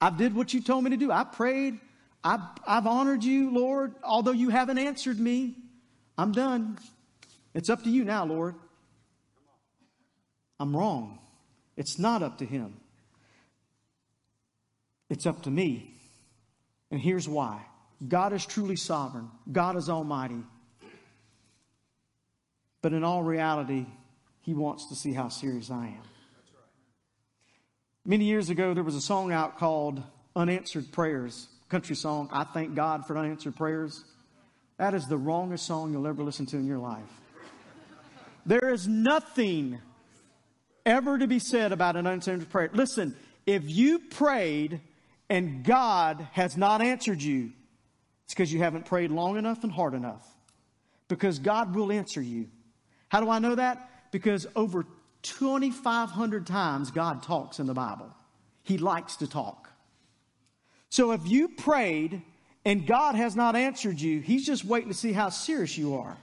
I 0.00 0.10
did 0.10 0.34
what 0.34 0.52
you 0.54 0.60
told 0.62 0.84
me 0.84 0.90
to 0.90 0.96
do. 0.96 1.10
I 1.10 1.24
prayed. 1.24 1.78
I've, 2.22 2.40
I've 2.66 2.86
honored 2.86 3.22
you, 3.24 3.50
Lord, 3.50 3.94
although 4.02 4.32
you 4.32 4.48
haven't 4.48 4.78
answered 4.78 5.18
me. 5.18 5.56
I'm 6.18 6.32
done. 6.32 6.78
It's 7.54 7.70
up 7.70 7.82
to 7.84 7.90
you 7.90 8.04
now, 8.04 8.24
Lord. 8.24 8.54
I'm 10.58 10.76
wrong. 10.76 11.18
It's 11.76 11.98
not 11.98 12.22
up 12.22 12.38
to 12.38 12.46
him. 12.46 12.74
It's 15.08 15.26
up 15.26 15.42
to 15.42 15.50
me. 15.50 15.94
And 16.90 17.00
here's 17.00 17.28
why 17.28 17.64
God 18.06 18.32
is 18.32 18.44
truly 18.44 18.76
sovereign, 18.76 19.30
God 19.50 19.76
is 19.76 19.88
almighty. 19.88 20.42
But 22.82 22.92
in 22.92 23.02
all 23.02 23.22
reality, 23.22 23.86
he 24.42 24.54
wants 24.54 24.88
to 24.90 24.94
see 24.94 25.12
how 25.12 25.28
serious 25.28 25.70
I 25.70 25.86
am. 25.86 26.02
Many 28.04 28.26
years 28.26 28.50
ago, 28.50 28.74
there 28.74 28.84
was 28.84 28.94
a 28.94 29.00
song 29.00 29.32
out 29.32 29.58
called 29.58 30.00
Unanswered 30.36 30.92
Prayers, 30.92 31.48
country 31.68 31.96
song. 31.96 32.28
I 32.30 32.44
thank 32.44 32.76
God 32.76 33.06
for 33.06 33.18
unanswered 33.18 33.56
prayers. 33.56 34.04
That 34.76 34.94
is 34.94 35.06
the 35.06 35.16
wrongest 35.16 35.66
song 35.66 35.92
you'll 35.92 36.06
ever 36.06 36.22
listen 36.22 36.46
to 36.46 36.56
in 36.56 36.66
your 36.66 36.78
life. 36.78 37.02
There 38.44 38.72
is 38.72 38.86
nothing 38.86 39.80
ever 40.84 41.18
to 41.18 41.26
be 41.26 41.40
said 41.40 41.72
about 41.72 41.96
an 41.96 42.06
unanswered 42.06 42.48
prayer. 42.48 42.70
Listen, 42.72 43.16
if 43.44 43.68
you 43.68 43.98
prayed 43.98 44.80
and 45.28 45.64
God 45.64 46.28
has 46.32 46.56
not 46.56 46.80
answered 46.82 47.20
you, 47.20 47.50
it's 48.26 48.34
because 48.34 48.52
you 48.52 48.58
haven't 48.58 48.86
prayed 48.86 49.12
long 49.12 49.36
enough 49.36 49.62
and 49.62 49.72
hard 49.72 49.94
enough. 49.94 50.26
Because 51.06 51.38
God 51.38 51.76
will 51.76 51.92
answer 51.92 52.20
you. 52.20 52.48
How 53.08 53.20
do 53.20 53.30
I 53.30 53.38
know 53.38 53.54
that? 53.54 54.10
Because 54.10 54.48
over 54.56 54.84
2,500 55.22 56.44
times 56.44 56.90
God 56.90 57.22
talks 57.22 57.60
in 57.60 57.66
the 57.66 57.74
Bible. 57.74 58.12
He 58.64 58.78
likes 58.78 59.14
to 59.18 59.28
talk. 59.28 59.70
So 60.88 61.12
if 61.12 61.20
you 61.24 61.48
prayed 61.48 62.20
and 62.64 62.84
God 62.84 63.14
has 63.14 63.36
not 63.36 63.54
answered 63.54 64.00
you, 64.00 64.20
He's 64.20 64.44
just 64.44 64.64
waiting 64.64 64.88
to 64.88 64.96
see 64.96 65.12
how 65.12 65.28
serious 65.28 65.78
you 65.78 65.94
are. 65.94 66.16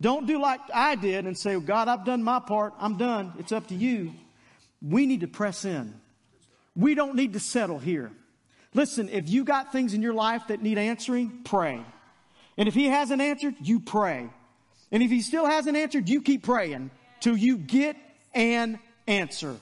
Don't 0.00 0.28
do 0.28 0.40
like 0.40 0.60
I 0.72 0.94
did 0.94 1.26
and 1.26 1.36
say, 1.36 1.58
God, 1.58 1.88
I've 1.88 2.04
done 2.04 2.22
my 2.22 2.38
part. 2.38 2.74
I'm 2.78 2.96
done. 2.96 3.32
It's 3.40 3.50
up 3.50 3.66
to 3.68 3.74
you. 3.74 4.12
We 4.80 5.04
need 5.06 5.22
to 5.22 5.26
press 5.26 5.64
in. 5.64 5.94
We 6.76 6.94
don't 6.94 7.16
need 7.16 7.32
to 7.32 7.40
settle 7.40 7.80
here. 7.80 8.12
Listen, 8.74 9.08
if 9.08 9.28
you 9.28 9.44
got 9.44 9.72
things 9.72 9.94
in 9.94 10.02
your 10.02 10.14
life 10.14 10.48
that 10.48 10.62
need 10.62 10.78
answering, 10.78 11.40
pray. 11.44 11.82
And 12.56 12.68
if 12.68 12.74
He 12.74 12.86
hasn't 12.86 13.22
answered, 13.22 13.54
you 13.60 13.80
pray. 13.80 14.28
And 14.90 15.02
if 15.02 15.10
He 15.10 15.22
still 15.22 15.46
hasn't 15.46 15.76
answered, 15.76 16.08
you 16.08 16.22
keep 16.22 16.42
praying 16.42 16.90
till 17.20 17.36
you 17.36 17.56
get 17.56 17.96
an 18.34 18.78
answer. 19.06 19.56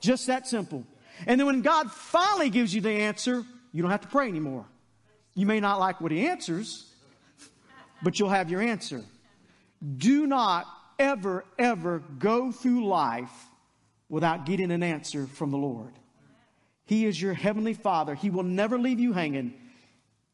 Just 0.00 0.26
that 0.26 0.46
simple. 0.46 0.84
And 1.26 1.38
then 1.38 1.46
when 1.46 1.62
God 1.62 1.90
finally 1.90 2.50
gives 2.50 2.74
you 2.74 2.80
the 2.80 2.90
answer, 2.90 3.44
you 3.72 3.82
don't 3.82 3.90
have 3.90 4.02
to 4.02 4.08
pray 4.08 4.28
anymore. 4.28 4.66
You 5.34 5.46
may 5.46 5.60
not 5.60 5.78
like 5.78 6.00
what 6.00 6.12
He 6.12 6.28
answers, 6.28 6.86
but 8.02 8.18
you'll 8.18 8.28
have 8.28 8.50
your 8.50 8.60
answer. 8.60 9.02
Do 9.96 10.26
not 10.26 10.66
ever, 10.98 11.44
ever 11.58 12.02
go 12.18 12.52
through 12.52 12.86
life 12.86 13.32
without 14.08 14.44
getting 14.44 14.70
an 14.70 14.82
answer 14.82 15.26
from 15.26 15.50
the 15.50 15.56
Lord. 15.56 15.92
He 16.92 17.06
is 17.06 17.22
your 17.22 17.32
heavenly 17.32 17.72
Father. 17.72 18.14
He 18.14 18.28
will 18.28 18.42
never 18.42 18.78
leave 18.78 19.00
you 19.00 19.14
hanging 19.14 19.54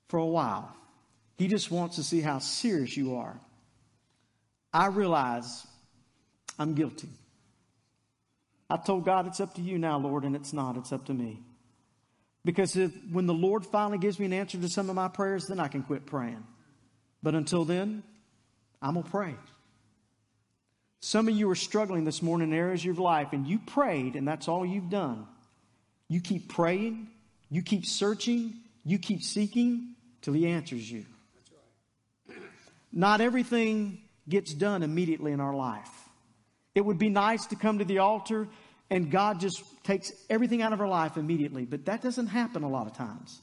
for 0.09 0.19
a 0.19 0.27
while. 0.27 0.75
He 1.37 1.47
just 1.47 1.71
wants 1.71 1.95
to 1.95 2.03
see 2.03 2.21
how 2.21 2.41
serious 2.41 2.97
you 2.97 3.15
are. 3.15 3.39
I 4.73 4.87
realize 4.87 5.65
I'm 6.59 6.75
guilty. 6.75 7.11
I 8.69 8.77
told 8.77 9.05
God, 9.05 9.29
it's 9.29 9.39
up 9.39 9.55
to 9.55 9.61
you 9.61 9.79
now, 9.79 9.99
Lord, 9.99 10.25
and 10.25 10.35
it's 10.35 10.53
not. 10.53 10.77
It's 10.77 10.93
up 10.93 11.07
to 11.07 11.15
me. 11.15 11.39
Because 12.45 12.75
if, 12.75 12.91
when 13.13 13.27
the 13.27 13.35
Lord 13.35 13.65
finally 13.65 13.99
gives 13.99 14.19
me 14.19 14.27
an 14.27 14.33
answer 14.33 14.59
to 14.59 14.69
some 14.69 14.89
of 14.91 14.97
my 14.97 15.07
prayers, 15.07 15.47
then 15.47 15.61
I 15.61 15.69
can 15.69 15.85
quit 15.85 16.07
praying. 16.07 16.43
But 17.23 17.37
until 17.37 17.65
then, 17.67 18.03
I'm 18.83 18.95
going 18.95 19.05
to 19.05 19.11
pray. 19.13 19.35
Some 20.99 21.29
of 21.29 21.37
you 21.37 21.49
are 21.51 21.55
struggling 21.55 22.03
this 22.03 22.21
morning 22.21 22.51
in 22.51 22.59
areas 22.59 22.81
of 22.81 22.87
your 22.87 22.95
life, 22.97 23.29
and 23.31 23.47
you 23.47 23.61
prayed, 23.61 24.17
and 24.17 24.27
that's 24.27 24.49
all 24.49 24.67
you've 24.67 24.91
done. 24.91 25.29
You 26.09 26.21
keep 26.21 26.49
praying, 26.49 27.09
you 27.51 27.63
keep 27.63 27.87
searching, 27.87 28.55
you 28.85 28.99
keep 28.99 29.23
seeking 29.23 29.95
till 30.23 30.33
He 30.35 30.47
answers 30.47 30.91
you. 30.91 31.05
Not 32.93 33.21
everything 33.21 34.01
gets 34.29 34.53
done 34.53 34.83
immediately 34.83 35.33
in 35.33 35.41
our 35.41 35.55
life. 35.55 35.91
It 36.75 36.85
would 36.85 36.99
be 36.99 37.11
nice 37.11 37.47
to 37.47 37.57
come 37.57 37.79
to 37.79 37.85
the 37.85 37.99
altar 37.99 38.49
and 38.91 39.11
God 39.11 39.41
just 39.41 39.63
takes 39.85 40.13
everything 40.31 40.63
out 40.63 40.73
of 40.73 40.81
our 40.81 40.89
life 40.89 41.17
immediately, 41.17 41.65
but 41.65 41.85
that 41.87 42.03
doesn't 42.03 42.29
happen 42.29 42.63
a 42.63 42.69
lot 42.69 42.87
of 42.87 42.95
times. 42.95 43.41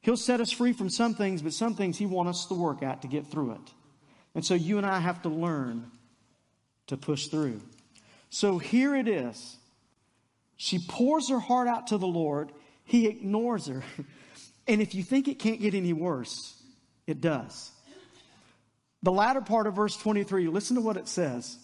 He'll 0.00 0.16
set 0.16 0.40
us 0.40 0.50
free 0.50 0.72
from 0.72 0.90
some 0.90 1.14
things, 1.14 1.42
but 1.42 1.52
some 1.52 1.74
things 1.74 1.98
He 1.98 2.06
wants 2.06 2.40
us 2.40 2.46
to 2.46 2.54
work 2.54 2.82
at 2.82 3.02
to 3.02 3.08
get 3.08 3.26
through 3.26 3.52
it. 3.52 3.72
And 4.34 4.44
so 4.44 4.54
you 4.54 4.78
and 4.78 4.86
I 4.86 4.98
have 4.98 5.22
to 5.22 5.28
learn 5.28 5.90
to 6.88 6.96
push 6.96 7.26
through. 7.26 7.60
So 8.30 8.58
here 8.58 8.96
it 8.96 9.06
is. 9.06 9.56
She 10.62 10.78
pours 10.78 11.30
her 11.30 11.40
heart 11.40 11.68
out 11.68 11.86
to 11.86 11.96
the 11.96 12.06
Lord. 12.06 12.52
He 12.84 13.06
ignores 13.06 13.66
her. 13.66 13.82
And 14.68 14.80
if 14.80 14.94
you 14.94 15.02
think 15.02 15.26
it 15.26 15.40
can't 15.40 15.58
get 15.58 15.74
any 15.74 15.92
worse, 15.92 16.62
it 17.04 17.20
does. 17.20 17.72
The 19.02 19.10
latter 19.10 19.40
part 19.40 19.66
of 19.66 19.74
verse 19.74 19.96
23, 19.96 20.46
listen 20.46 20.76
to 20.76 20.82
what 20.82 20.96
it 20.96 21.08
says. 21.08 21.56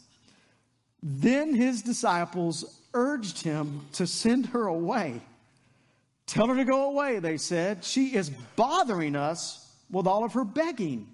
Then 1.03 1.55
his 1.55 1.83
disciples 1.83 2.81
urged 2.95 3.45
him 3.45 3.83
to 3.93 4.09
send 4.09 4.47
her 4.47 4.67
away. 4.67 5.21
Tell 6.27 6.49
her 6.49 6.57
to 6.57 6.65
go 6.65 6.91
away, 6.91 7.21
they 7.21 7.37
said. 7.37 7.85
She 7.85 8.17
is 8.17 8.31
bothering 8.57 9.15
us 9.15 9.73
with 9.89 10.09
all 10.09 10.25
of 10.25 10.33
her 10.33 10.45
begging. 10.45 11.07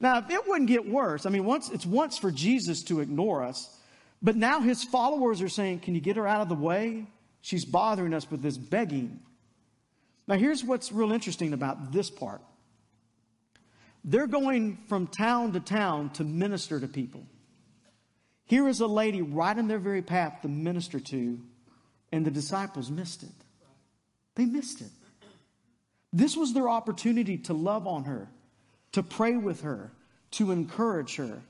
Now, 0.00 0.18
if 0.18 0.30
it 0.30 0.48
wouldn't 0.48 0.68
get 0.68 0.88
worse, 0.88 1.26
I 1.26 1.30
mean, 1.30 1.44
once 1.44 1.70
it's 1.70 1.86
once 1.86 2.18
for 2.18 2.32
Jesus 2.32 2.82
to 2.84 3.00
ignore 3.00 3.44
us, 3.44 3.75
but 4.22 4.36
now 4.36 4.60
his 4.60 4.84
followers 4.84 5.42
are 5.42 5.48
saying, 5.48 5.80
Can 5.80 5.94
you 5.94 6.00
get 6.00 6.16
her 6.16 6.26
out 6.26 6.40
of 6.40 6.48
the 6.48 6.54
way? 6.54 7.06
She's 7.40 7.64
bothering 7.64 8.14
us 8.14 8.30
with 8.30 8.42
this 8.42 8.58
begging. 8.58 9.20
Now, 10.26 10.36
here's 10.36 10.64
what's 10.64 10.90
real 10.90 11.12
interesting 11.12 11.52
about 11.52 11.92
this 11.92 12.10
part 12.10 12.40
they're 14.04 14.26
going 14.26 14.78
from 14.88 15.08
town 15.08 15.52
to 15.52 15.60
town 15.60 16.10
to 16.10 16.24
minister 16.24 16.78
to 16.78 16.86
people. 16.86 17.26
Here 18.44 18.68
is 18.68 18.80
a 18.80 18.86
lady 18.86 19.22
right 19.22 19.56
in 19.56 19.66
their 19.66 19.80
very 19.80 20.02
path 20.02 20.42
to 20.42 20.48
minister 20.48 21.00
to, 21.00 21.40
and 22.12 22.24
the 22.24 22.30
disciples 22.30 22.90
missed 22.90 23.24
it. 23.24 23.34
They 24.36 24.44
missed 24.44 24.80
it. 24.80 24.90
This 26.12 26.36
was 26.36 26.54
their 26.54 26.68
opportunity 26.68 27.36
to 27.38 27.52
love 27.52 27.88
on 27.88 28.04
her 28.04 28.28
to 28.92 29.02
pray 29.02 29.36
with 29.36 29.60
her, 29.60 29.92
to 30.30 30.50
encourage 30.52 31.16
her. 31.16 31.42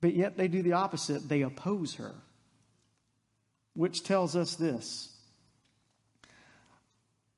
But 0.00 0.14
yet 0.14 0.36
they 0.36 0.48
do 0.48 0.62
the 0.62 0.74
opposite. 0.74 1.28
They 1.28 1.42
oppose 1.42 1.94
her, 1.94 2.14
which 3.74 4.02
tells 4.04 4.36
us 4.36 4.54
this 4.56 5.12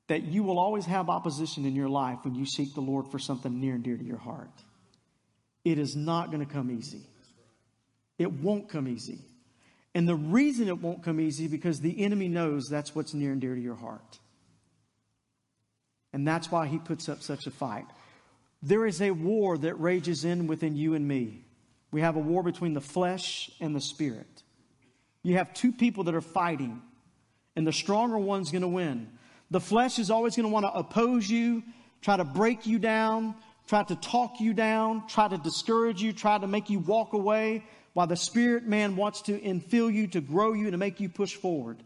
that 0.07 0.23
you 0.23 0.41
will 0.41 0.57
always 0.57 0.85
have 0.85 1.07
opposition 1.07 1.65
in 1.65 1.75
your 1.75 1.87
life 1.87 2.17
when 2.23 2.33
you 2.33 2.43
seek 2.43 2.73
the 2.73 2.81
Lord 2.81 3.07
for 3.11 3.19
something 3.19 3.61
near 3.61 3.75
and 3.75 3.83
dear 3.83 3.95
to 3.95 4.03
your 4.03 4.17
heart. 4.17 4.49
It 5.63 5.77
is 5.77 5.95
not 5.95 6.31
going 6.31 6.43
to 6.43 6.51
come 6.51 6.71
easy. 6.71 7.03
It 8.17 8.31
won't 8.31 8.69
come 8.69 8.87
easy. 8.87 9.19
And 9.93 10.07
the 10.07 10.15
reason 10.15 10.67
it 10.67 10.81
won't 10.81 11.03
come 11.03 11.19
easy 11.19 11.47
because 11.47 11.79
the 11.79 12.03
enemy 12.03 12.27
knows 12.27 12.67
that's 12.67 12.95
what's 12.95 13.13
near 13.13 13.31
and 13.31 13.39
dear 13.39 13.53
to 13.53 13.61
your 13.61 13.75
heart. 13.75 14.17
And 16.11 16.27
that's 16.27 16.51
why 16.51 16.65
he 16.65 16.79
puts 16.79 17.07
up 17.07 17.21
such 17.21 17.45
a 17.45 17.51
fight. 17.51 17.85
There 18.63 18.87
is 18.87 19.01
a 19.01 19.11
war 19.11 19.59
that 19.59 19.79
rages 19.79 20.25
in 20.25 20.47
within 20.47 20.75
you 20.75 20.95
and 20.95 21.07
me. 21.07 21.45
We 21.91 22.01
have 22.01 22.15
a 22.15 22.19
war 22.19 22.43
between 22.43 22.73
the 22.73 22.81
flesh 22.81 23.49
and 23.59 23.75
the 23.75 23.81
spirit. 23.81 24.43
You 25.23 25.37
have 25.37 25.53
two 25.53 25.71
people 25.71 26.05
that 26.05 26.15
are 26.15 26.21
fighting, 26.21 26.81
and 27.55 27.65
the 27.65 27.73
stronger 27.73 28.17
one's 28.17 28.51
going 28.51 28.61
to 28.61 28.67
win. 28.67 29.09
The 29.51 29.59
flesh 29.59 29.99
is 29.99 30.11
always 30.11 30.35
going 30.35 30.47
to 30.47 30.53
want 30.53 30.65
to 30.65 30.73
oppose 30.73 31.29
you, 31.29 31.63
try 32.01 32.15
to 32.17 32.23
break 32.23 32.65
you 32.65 32.79
down, 32.79 33.35
try 33.67 33.83
to 33.83 33.95
talk 33.95 34.39
you 34.39 34.53
down, 34.53 35.07
try 35.07 35.27
to 35.27 35.37
discourage 35.37 36.01
you, 36.01 36.13
try 36.13 36.37
to 36.37 36.47
make 36.47 36.69
you 36.69 36.79
walk 36.79 37.13
away, 37.13 37.63
while 37.93 38.07
the 38.07 38.15
spirit 38.15 38.65
man 38.65 38.95
wants 38.95 39.21
to 39.23 39.39
infill 39.39 39.93
you, 39.93 40.07
to 40.07 40.21
grow 40.21 40.53
you, 40.53 40.71
to 40.71 40.77
make 40.77 40.99
you 40.99 41.09
push 41.09 41.35
forward. 41.35 41.83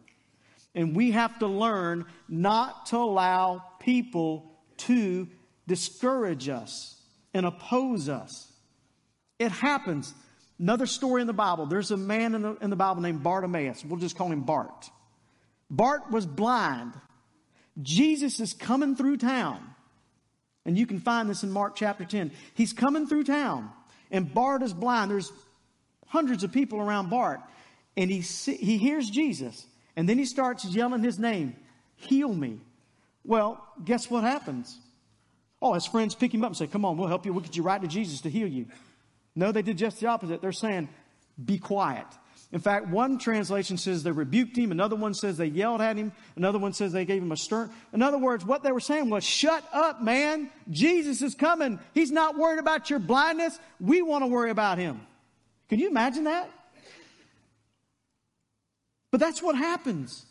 And 0.75 0.95
we 0.95 1.11
have 1.11 1.39
to 1.39 1.47
learn 1.47 2.05
not 2.27 2.87
to 2.87 2.97
allow 2.97 3.63
people 3.79 4.51
to 4.77 5.27
discourage 5.67 6.49
us 6.49 7.01
and 7.33 7.45
oppose 7.45 8.09
us. 8.09 8.52
It 9.39 9.51
happens. 9.51 10.13
Another 10.59 10.85
story 10.85 11.21
in 11.21 11.27
the 11.27 11.33
Bible. 11.33 11.65
There's 11.65 11.91
a 11.91 11.97
man 11.97 12.35
in 12.35 12.41
the, 12.41 12.55
in 12.61 12.69
the 12.69 12.75
Bible 12.75 13.01
named 13.01 13.23
Bartimaeus. 13.23 13.83
We'll 13.83 13.99
just 13.99 14.17
call 14.17 14.31
him 14.31 14.41
Bart. 14.41 14.89
Bart 15.69 16.11
was 16.11 16.25
blind. 16.25 16.93
Jesus 17.81 18.39
is 18.39 18.53
coming 18.53 18.95
through 18.95 19.17
town. 19.17 19.73
And 20.65 20.77
you 20.77 20.85
can 20.85 20.99
find 20.99 21.29
this 21.29 21.43
in 21.43 21.51
Mark 21.51 21.75
chapter 21.75 22.05
10. 22.05 22.31
He's 22.53 22.73
coming 22.73 23.07
through 23.07 23.25
town, 23.25 23.69
and 24.11 24.33
Bart 24.33 24.63
is 24.63 24.73
blind. 24.73 25.11
There's 25.11 25.31
hundreds 26.07 26.43
of 26.43 26.51
people 26.51 26.79
around 26.79 27.09
Bart, 27.09 27.41
and 27.97 28.09
he, 28.09 28.19
he 28.19 28.77
hears 28.77 29.09
Jesus, 29.09 29.65
and 29.95 30.07
then 30.07 30.17
he 30.17 30.25
starts 30.25 30.63
yelling 30.65 31.03
his 31.03 31.19
name 31.19 31.55
Heal 31.95 32.33
me. 32.33 32.59
Well, 33.23 33.65
guess 33.83 34.09
what 34.09 34.23
happens? 34.23 34.77
Oh, 35.61 35.73
his 35.73 35.85
friends 35.85 36.15
pick 36.15 36.33
him 36.33 36.43
up 36.43 36.49
and 36.49 36.57
say, 36.57 36.67
Come 36.67 36.83
on, 36.85 36.97
we'll 36.97 37.07
help 37.07 37.25
you. 37.25 37.31
We'll 37.33 37.43
get 37.43 37.55
you 37.55 37.63
right 37.63 37.81
to 37.81 37.87
Jesus 37.87 38.21
to 38.21 38.29
heal 38.29 38.47
you. 38.47 38.65
No, 39.35 39.51
they 39.51 39.61
did 39.61 39.77
just 39.77 39.99
the 39.99 40.07
opposite. 40.07 40.41
They're 40.41 40.51
saying, 40.51 40.89
Be 41.43 41.57
quiet. 41.57 42.05
In 42.53 42.59
fact, 42.59 42.87
one 42.87 43.17
translation 43.17 43.77
says 43.77 44.03
they 44.03 44.11
rebuked 44.11 44.55
him. 44.55 44.71
Another 44.71 44.95
one 44.95 45.15
says 45.15 45.37
they 45.37 45.47
yelled 45.47 45.81
at 45.81 45.97
him. 45.97 46.11
Another 46.35 46.59
one 46.59 46.71
says 46.71 46.91
they 46.91 47.03
gave 47.03 47.23
him 47.23 47.31
a 47.31 47.37
stern. 47.37 47.71
In 47.93 48.03
other 48.03 48.19
words, 48.19 48.45
what 48.45 48.61
they 48.61 48.71
were 48.71 48.79
saying 48.79 49.09
was, 49.09 49.23
shut 49.23 49.67
up, 49.73 50.03
man. 50.03 50.51
Jesus 50.69 51.23
is 51.23 51.33
coming. 51.33 51.79
He's 51.95 52.11
not 52.11 52.37
worried 52.37 52.59
about 52.59 52.91
your 52.91 52.99
blindness. 52.99 53.57
We 53.79 54.03
want 54.03 54.21
to 54.23 54.27
worry 54.27 54.51
about 54.51 54.77
him. 54.77 55.01
Can 55.67 55.79
you 55.79 55.89
imagine 55.89 56.25
that? 56.25 56.47
But 59.09 59.19
that's 59.19 59.41
what 59.41 59.55
happens. 59.55 60.23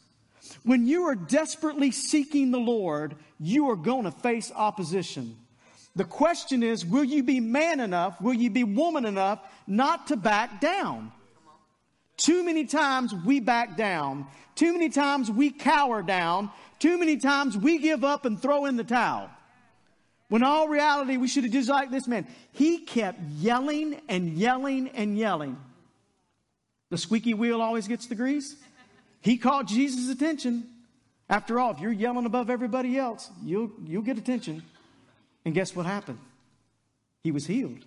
When 0.62 0.87
you 0.87 1.09
are 1.09 1.16
desperately 1.16 1.90
seeking 1.90 2.52
the 2.52 2.61
Lord, 2.61 3.16
you 3.40 3.71
are 3.71 3.76
going 3.76 4.04
to 4.04 4.12
face 4.12 4.52
opposition. 4.54 5.37
The 5.94 6.04
question 6.04 6.62
is, 6.62 6.87
will 6.87 7.04
you 7.04 7.22
be 7.22 7.40
man 7.40 7.80
enough? 7.80 8.20
Will 8.20 8.32
you 8.34 8.50
be 8.50 8.64
woman 8.64 9.04
enough 9.04 9.40
not 9.66 10.06
to 10.06 10.16
back 10.16 10.61
down? 10.61 11.12
Too 12.16 12.44
many 12.44 12.64
times 12.64 13.14
we 13.14 13.40
back 13.40 13.76
down. 13.76 14.26
Too 14.54 14.72
many 14.72 14.88
times 14.88 15.30
we 15.30 15.50
cower 15.50 16.02
down. 16.02 16.50
Too 16.78 16.99
many 16.99 17.16
times 17.16 17.56
we 17.56 17.78
give 17.78 18.04
up 18.04 18.25
and 18.25 18.40
throw 18.40 18.66
in 18.66 18.76
the 18.76 18.84
towel. 18.84 19.30
When 20.28 20.42
all 20.42 20.68
reality, 20.68 21.18
we 21.18 21.28
should 21.28 21.44
have 21.44 21.52
just 21.52 21.68
like 21.68 21.90
this 21.90 22.08
man. 22.08 22.26
He 22.52 22.78
kept 22.78 23.20
yelling 23.38 24.00
and 24.08 24.30
yelling 24.30 24.88
and 24.88 25.18
yelling. 25.18 25.58
The 26.88 26.96
squeaky 26.96 27.34
wheel 27.34 27.61
always 27.61 27.87
gets 27.87 28.06
the 28.06 28.14
grease. 28.14 28.56
He 29.20 29.37
caught 29.37 29.66
Jesus' 29.66 30.08
attention. 30.11 30.64
After 31.28 31.58
all, 31.58 31.72
if 31.72 31.80
you're 31.80 31.92
yelling 31.92 32.26
above 32.26 32.50
everybody 32.50 32.99
else, 32.99 33.30
you'll, 33.44 33.70
you'll 33.87 34.02
get 34.02 34.16
attention. 34.16 34.62
And 35.44 35.54
guess 35.54 35.75
what 35.75 35.87
happened? 35.87 36.18
He 37.22 37.30
was 37.30 37.46
healed. 37.46 37.84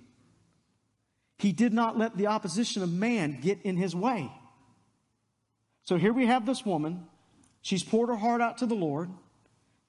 He 1.38 1.52
did 1.52 1.74
not 1.74 1.98
let 1.98 2.18
the 2.18 2.28
opposition 2.28 2.82
of 2.84 2.92
man 2.92 3.40
get 3.42 3.62
in 3.64 3.78
his 3.78 3.96
way. 3.96 4.32
So 5.84 5.98
here 5.98 6.14
we 6.14 6.26
have 6.26 6.46
this 6.46 6.66
woman. 6.66 7.06
She's 7.62 7.84
poured 7.84 8.10
her 8.10 8.16
heart 8.16 8.42
out 8.42 8.60
to 8.60 8.66
the 8.66 8.76
Lord. 8.76 9.10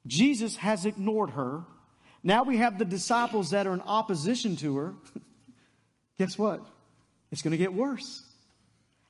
Jesus 0.07 0.57
has 0.57 0.87
ignored 0.87 1.31
her. 1.31 1.65
Now 2.23 2.43
we 2.43 2.59
have 2.59 2.79
the 2.79 2.85
disciples 2.85 3.51
that 3.51 3.67
are 3.67 3.75
in 3.75 3.81
opposition 3.81 4.57
to 4.57 4.77
her. 4.77 4.95
Guess 6.19 6.39
what? 6.39 6.67
It's 7.31 7.43
going 7.43 7.53
to 7.53 7.59
get 7.59 7.75
worse. 7.75 8.25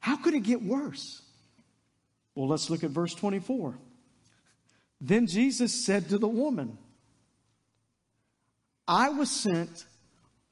How 0.00 0.16
could 0.16 0.34
it 0.34 0.42
get 0.42 0.62
worse? 0.62 1.22
Well, 2.34 2.48
let's 2.48 2.70
look 2.70 2.84
at 2.84 2.90
verse 2.90 3.14
24. 3.14 3.78
Then 5.00 5.26
Jesus 5.26 5.84
said 5.84 6.08
to 6.10 6.18
the 6.18 6.28
woman, 6.28 6.78
I 8.88 9.10
was 9.10 9.30
sent 9.30 9.84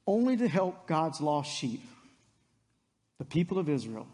only 0.07 0.37
to 0.37 0.47
help 0.47 0.87
God's 0.87 1.21
lost 1.21 1.51
sheep, 1.51 1.81
the 3.17 3.25
people 3.25 3.57
of 3.57 3.69
Israel. 3.69 4.07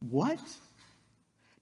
What? 0.00 0.40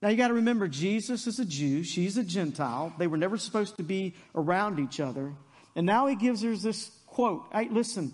Now 0.03 0.09
you 0.09 0.17
got 0.17 0.29
to 0.29 0.35
remember, 0.35 0.69
Jesus 0.69 1.27
is 1.27 1.39
a 1.39 1.45
Jew, 1.45 1.83
she's 1.83 2.17
a 2.17 2.25
Gentile. 2.25 2.93
They 2.99 3.07
were 3.07 3.17
never 3.17 3.39
supposed 3.39 3.77
to 3.77 3.83
be 3.83 4.15
around 4.35 4.79
each 4.79 5.01
other. 5.01 5.33
And 5.77 5.87
now 5.87 6.07
he 6.07 6.15
gives 6.15 6.43
her 6.43 6.55
this 6.57 6.91
quote 7.07 7.47
Hey, 7.53 7.69
listen, 7.71 8.13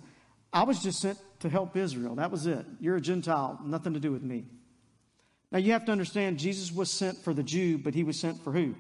I 0.53 0.65
was 0.65 0.83
just 0.83 1.01
sent 1.01 1.19
to 1.41 1.49
help 1.49 1.77
Israel. 1.77 2.17
That 2.17 2.31
was 2.31 2.47
it. 2.47 2.65
You're 2.81 2.97
a 2.97 3.01
Gentile, 3.01 3.61
nothing 3.65 3.95
to 3.95 4.01
do 4.01 4.13
with 4.13 4.23
me. 4.23 4.45
Now 5.51 5.59
you 5.59 5.73
have 5.73 5.85
to 5.87 5.93
understand, 5.93 6.39
Jesus 6.39 6.71
was 6.71 6.91
sent 6.91 7.19
for 7.19 7.35
the 7.35 7.43
Jew, 7.43 7.79
but 7.79 7.95
he 7.95 8.05
was 8.05 8.19
sent 8.19 8.43
for 8.45 8.53
who? 8.53 8.75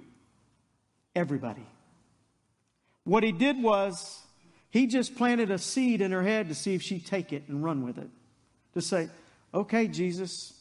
Everybody. 1.16 1.66
What 3.11 3.25
he 3.25 3.33
did 3.33 3.61
was, 3.61 4.23
he 4.70 4.87
just 4.87 5.16
planted 5.16 5.51
a 5.51 5.59
seed 5.59 6.01
in 6.01 6.12
her 6.12 6.23
head 6.23 6.49
to 6.49 6.55
see 6.55 6.77
if 6.77 6.83
she'd 6.83 7.05
take 7.05 7.33
it 7.33 7.42
and 7.49 7.64
run 7.64 7.85
with 7.85 7.99
it. 7.99 8.09
To 8.75 8.81
say, 8.81 9.09
okay, 9.53 9.88
Jesus, 9.88 10.53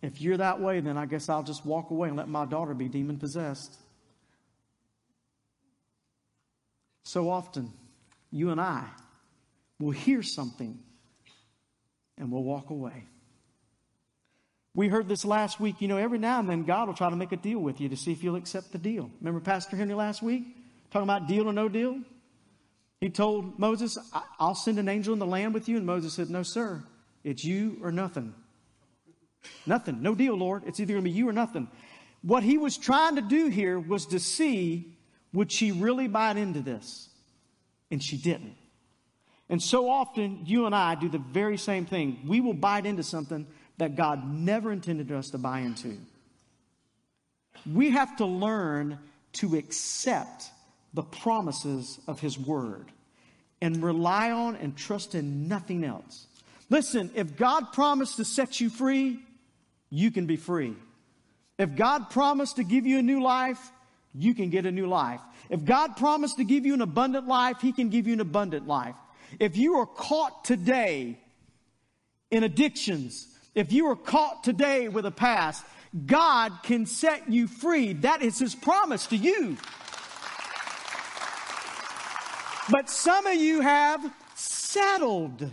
if 0.00 0.22
you're 0.22 0.38
that 0.38 0.62
way, 0.62 0.80
then 0.80 0.96
I 0.96 1.04
guess 1.04 1.28
I'll 1.28 1.42
just 1.42 1.66
walk 1.66 1.90
away 1.90 2.08
and 2.08 2.16
let 2.16 2.26
my 2.26 2.46
daughter 2.46 2.72
be 2.72 2.88
demon 2.88 3.18
possessed. 3.18 3.76
So 7.04 7.28
often, 7.28 7.70
you 8.30 8.48
and 8.48 8.58
I 8.58 8.86
will 9.78 9.90
hear 9.90 10.22
something 10.22 10.78
and 12.16 12.32
we'll 12.32 12.44
walk 12.44 12.70
away. 12.70 13.04
We 14.74 14.88
heard 14.88 15.06
this 15.06 15.26
last 15.26 15.60
week. 15.60 15.82
You 15.82 15.88
know, 15.88 15.98
every 15.98 16.16
now 16.16 16.40
and 16.40 16.48
then 16.48 16.62
God 16.62 16.88
will 16.88 16.94
try 16.94 17.10
to 17.10 17.16
make 17.16 17.32
a 17.32 17.36
deal 17.36 17.58
with 17.58 17.78
you 17.78 17.90
to 17.90 17.96
see 17.98 18.10
if 18.10 18.24
you'll 18.24 18.36
accept 18.36 18.72
the 18.72 18.78
deal. 18.78 19.10
Remember 19.20 19.40
Pastor 19.40 19.76
Henry 19.76 19.94
last 19.94 20.22
week? 20.22 20.44
Talking 20.92 21.04
about 21.08 21.26
deal 21.26 21.48
or 21.48 21.52
no 21.52 21.68
deal? 21.68 22.00
He 23.00 23.08
told 23.08 23.58
Moses, 23.58 23.98
I'll 24.38 24.54
send 24.54 24.78
an 24.78 24.88
angel 24.88 25.12
in 25.12 25.18
the 25.18 25.26
land 25.26 25.54
with 25.54 25.68
you. 25.68 25.76
And 25.78 25.86
Moses 25.86 26.12
said, 26.14 26.30
No, 26.30 26.42
sir. 26.42 26.84
It's 27.24 27.44
you 27.44 27.78
or 27.82 27.90
nothing. 27.90 28.34
Nothing. 29.66 30.02
No 30.02 30.14
deal, 30.14 30.36
Lord. 30.36 30.64
It's 30.66 30.78
either 30.80 30.92
going 30.92 31.04
to 31.04 31.10
be 31.10 31.16
you 31.16 31.28
or 31.28 31.32
nothing. 31.32 31.68
What 32.20 32.42
he 32.42 32.58
was 32.58 32.76
trying 32.76 33.16
to 33.16 33.22
do 33.22 33.48
here 33.48 33.78
was 33.78 34.06
to 34.06 34.20
see 34.20 34.96
would 35.32 35.50
she 35.50 35.72
really 35.72 36.08
bite 36.08 36.36
into 36.36 36.60
this? 36.60 37.08
And 37.90 38.02
she 38.02 38.18
didn't. 38.18 38.54
And 39.48 39.62
so 39.62 39.90
often, 39.90 40.42
you 40.44 40.66
and 40.66 40.74
I 40.74 40.94
do 40.94 41.08
the 41.08 41.18
very 41.18 41.56
same 41.56 41.86
thing. 41.86 42.20
We 42.26 42.40
will 42.40 42.54
bite 42.54 42.86
into 42.86 43.02
something 43.02 43.46
that 43.78 43.96
God 43.96 44.30
never 44.30 44.72
intended 44.72 45.10
us 45.10 45.30
to 45.30 45.38
buy 45.38 45.60
into. 45.60 45.96
We 47.70 47.90
have 47.90 48.16
to 48.18 48.26
learn 48.26 48.98
to 49.34 49.56
accept 49.56 50.50
the 50.94 51.02
promises 51.02 51.98
of 52.06 52.20
His 52.20 52.38
Word 52.38 52.90
and 53.60 53.82
rely 53.82 54.30
on 54.30 54.56
and 54.56 54.76
trust 54.76 55.14
in 55.14 55.48
nothing 55.48 55.84
else. 55.84 56.26
Listen, 56.68 57.10
if 57.14 57.36
God 57.36 57.72
promised 57.72 58.16
to 58.16 58.24
set 58.24 58.60
you 58.60 58.70
free, 58.70 59.20
you 59.90 60.10
can 60.10 60.26
be 60.26 60.36
free. 60.36 60.74
If 61.58 61.76
God 61.76 62.10
promised 62.10 62.56
to 62.56 62.64
give 62.64 62.86
you 62.86 62.98
a 62.98 63.02
new 63.02 63.22
life, 63.22 63.70
you 64.14 64.34
can 64.34 64.50
get 64.50 64.66
a 64.66 64.72
new 64.72 64.86
life. 64.86 65.20
If 65.48 65.64
God 65.64 65.96
promised 65.96 66.38
to 66.38 66.44
give 66.44 66.66
you 66.66 66.74
an 66.74 66.82
abundant 66.82 67.28
life, 67.28 67.60
He 67.60 67.72
can 67.72 67.88
give 67.88 68.06
you 68.06 68.14
an 68.14 68.20
abundant 68.20 68.66
life. 68.66 68.96
If 69.38 69.56
you 69.56 69.74
are 69.74 69.86
caught 69.86 70.44
today 70.44 71.18
in 72.30 72.42
addictions, 72.42 73.26
if 73.54 73.72
you 73.72 73.86
are 73.86 73.96
caught 73.96 74.44
today 74.44 74.88
with 74.88 75.06
a 75.06 75.10
past, 75.10 75.64
God 76.06 76.52
can 76.62 76.86
set 76.86 77.30
you 77.30 77.46
free. 77.46 77.92
That 77.92 78.22
is 78.22 78.38
His 78.38 78.54
promise 78.54 79.06
to 79.08 79.16
you. 79.16 79.56
But 82.72 82.88
some 82.88 83.26
of 83.26 83.34
you 83.34 83.60
have 83.60 84.02
settled. 84.34 85.50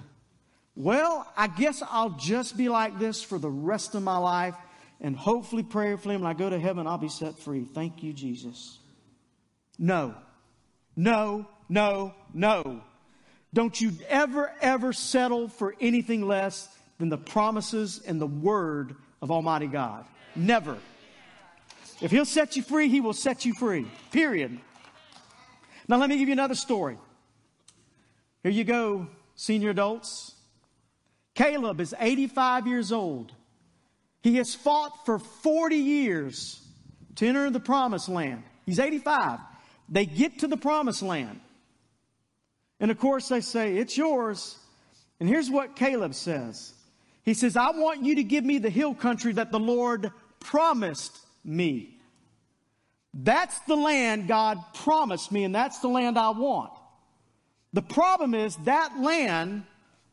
Well, 0.73 1.29
I 1.35 1.47
guess 1.47 1.83
I'll 1.91 2.11
just 2.11 2.55
be 2.55 2.69
like 2.69 2.97
this 2.97 3.21
for 3.21 3.37
the 3.37 3.49
rest 3.49 3.93
of 3.93 4.03
my 4.03 4.17
life, 4.17 4.55
and 5.01 5.17
hopefully, 5.17 5.63
prayerfully, 5.63 6.15
when 6.15 6.25
I 6.25 6.33
go 6.33 6.49
to 6.49 6.57
heaven, 6.57 6.87
I'll 6.87 6.97
be 6.97 7.09
set 7.09 7.37
free. 7.37 7.65
Thank 7.65 8.03
you, 8.03 8.13
Jesus. 8.13 8.79
No, 9.77 10.15
no, 10.95 11.45
no, 11.67 12.15
no. 12.33 12.83
Don't 13.53 13.81
you 13.81 13.91
ever, 14.07 14.53
ever 14.61 14.93
settle 14.93 15.49
for 15.49 15.75
anything 15.81 16.25
less 16.25 16.69
than 16.99 17.09
the 17.09 17.17
promises 17.17 18.01
and 18.07 18.21
the 18.21 18.27
word 18.27 18.95
of 19.21 19.29
Almighty 19.29 19.67
God. 19.67 20.05
Never. 20.37 20.77
If 21.99 22.11
He'll 22.11 22.23
set 22.23 22.55
you 22.55 22.63
free, 22.63 22.87
He 22.87 23.01
will 23.01 23.11
set 23.11 23.43
you 23.43 23.53
free. 23.55 23.87
Period. 24.13 24.57
Now, 25.89 25.97
let 25.97 26.09
me 26.09 26.17
give 26.17 26.29
you 26.29 26.33
another 26.33 26.55
story. 26.55 26.97
Here 28.43 28.51
you 28.51 28.63
go, 28.63 29.07
senior 29.35 29.71
adults. 29.71 30.35
Caleb 31.35 31.79
is 31.81 31.95
85 31.97 32.67
years 32.67 32.91
old. 32.91 33.33
He 34.21 34.35
has 34.35 34.55
fought 34.55 35.05
for 35.05 35.19
40 35.19 35.75
years 35.75 36.65
to 37.15 37.27
enter 37.27 37.49
the 37.49 37.59
promised 37.59 38.09
land. 38.09 38.43
He's 38.65 38.79
85. 38.79 39.39
They 39.87 40.05
get 40.05 40.39
to 40.39 40.47
the 40.47 40.57
promised 40.57 41.01
land. 41.01 41.39
And 42.79 42.91
of 42.91 42.99
course, 42.99 43.27
they 43.27 43.41
say, 43.41 43.77
It's 43.77 43.97
yours. 43.97 44.57
And 45.19 45.27
here's 45.27 45.49
what 45.49 45.75
Caleb 45.75 46.13
says 46.13 46.73
He 47.23 47.33
says, 47.33 47.57
I 47.57 47.71
want 47.71 48.03
you 48.03 48.15
to 48.15 48.23
give 48.23 48.45
me 48.45 48.57
the 48.57 48.69
hill 48.69 48.93
country 48.93 49.33
that 49.33 49.51
the 49.51 49.59
Lord 49.59 50.11
promised 50.39 51.17
me. 51.43 51.97
That's 53.13 53.59
the 53.61 53.75
land 53.75 54.27
God 54.27 54.59
promised 54.73 55.31
me, 55.31 55.43
and 55.43 55.53
that's 55.53 55.79
the 55.79 55.87
land 55.87 56.17
I 56.17 56.29
want. 56.29 56.71
The 57.73 57.81
problem 57.81 58.33
is 58.33 58.55
that 58.57 58.99
land 58.99 59.63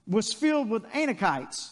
was 0.06 0.32
filled 0.32 0.68
with 0.68 0.84
Anakites, 0.92 1.70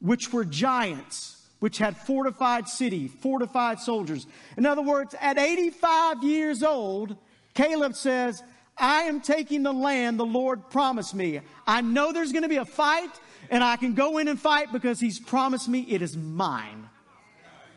which 0.00 0.32
were 0.32 0.44
giants, 0.44 1.46
which 1.60 1.78
had 1.78 1.96
fortified 1.96 2.68
city, 2.68 3.08
fortified 3.08 3.78
soldiers. 3.80 4.26
In 4.56 4.66
other 4.66 4.82
words, 4.82 5.14
at 5.20 5.38
85 5.38 6.22
years 6.22 6.62
old, 6.62 7.16
Caleb 7.54 7.94
says, 7.94 8.42
I 8.78 9.02
am 9.02 9.20
taking 9.20 9.62
the 9.62 9.72
land 9.72 10.18
the 10.18 10.26
Lord 10.26 10.68
promised 10.70 11.14
me. 11.14 11.40
I 11.66 11.80
know 11.80 12.12
there's 12.12 12.32
going 12.32 12.42
to 12.42 12.48
be 12.48 12.56
a 12.56 12.64
fight, 12.64 13.10
and 13.50 13.64
I 13.64 13.76
can 13.76 13.94
go 13.94 14.18
in 14.18 14.28
and 14.28 14.38
fight 14.38 14.72
because 14.72 15.00
he's 15.00 15.18
promised 15.18 15.68
me 15.68 15.80
it 15.88 16.02
is 16.02 16.16
mine. 16.16 16.88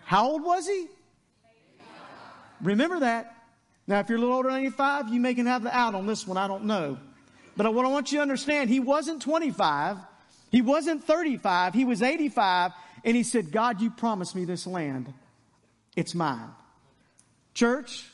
How 0.03 0.27
old 0.29 0.43
was 0.43 0.67
he? 0.67 0.87
Remember 2.61 2.99
that. 2.99 3.35
Now, 3.87 3.99
if 3.99 4.09
you're 4.09 4.17
a 4.17 4.21
little 4.21 4.35
older 4.35 4.49
than 4.49 4.59
85, 4.59 5.09
you 5.09 5.19
may 5.19 5.33
can 5.33 5.45
have 5.45 5.63
the 5.63 5.75
out 5.75 5.95
on 5.95 6.05
this 6.05 6.27
one. 6.27 6.37
I 6.37 6.47
don't 6.47 6.65
know. 6.65 6.97
But 7.59 7.73
what 7.73 7.85
I 7.85 7.89
want 7.89 8.13
you 8.13 8.19
to 8.19 8.21
understand, 8.21 8.69
he 8.69 8.79
wasn't 8.79 9.21
25. 9.21 9.97
He 10.49 10.61
wasn't 10.61 11.03
35. 11.03 11.73
He 11.73 11.83
was 11.83 12.01
85. 12.01 12.71
And 13.03 13.17
he 13.17 13.23
said, 13.23 13.51
God, 13.51 13.81
you 13.81 13.89
promised 13.89 14.33
me 14.33 14.45
this 14.45 14.65
land. 14.65 15.13
It's 15.93 16.15
mine. 16.15 16.51
Church, 17.53 18.05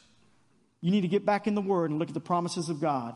you 0.81 0.89
need 0.89 1.01
to 1.01 1.07
get 1.07 1.27
back 1.27 1.45
in 1.45 1.53
the 1.53 1.61
Word 1.61 1.91
and 1.91 1.99
look 1.99 2.07
at 2.07 2.15
the 2.15 2.19
promises 2.19 2.69
of 2.69 2.81
God. 2.81 3.13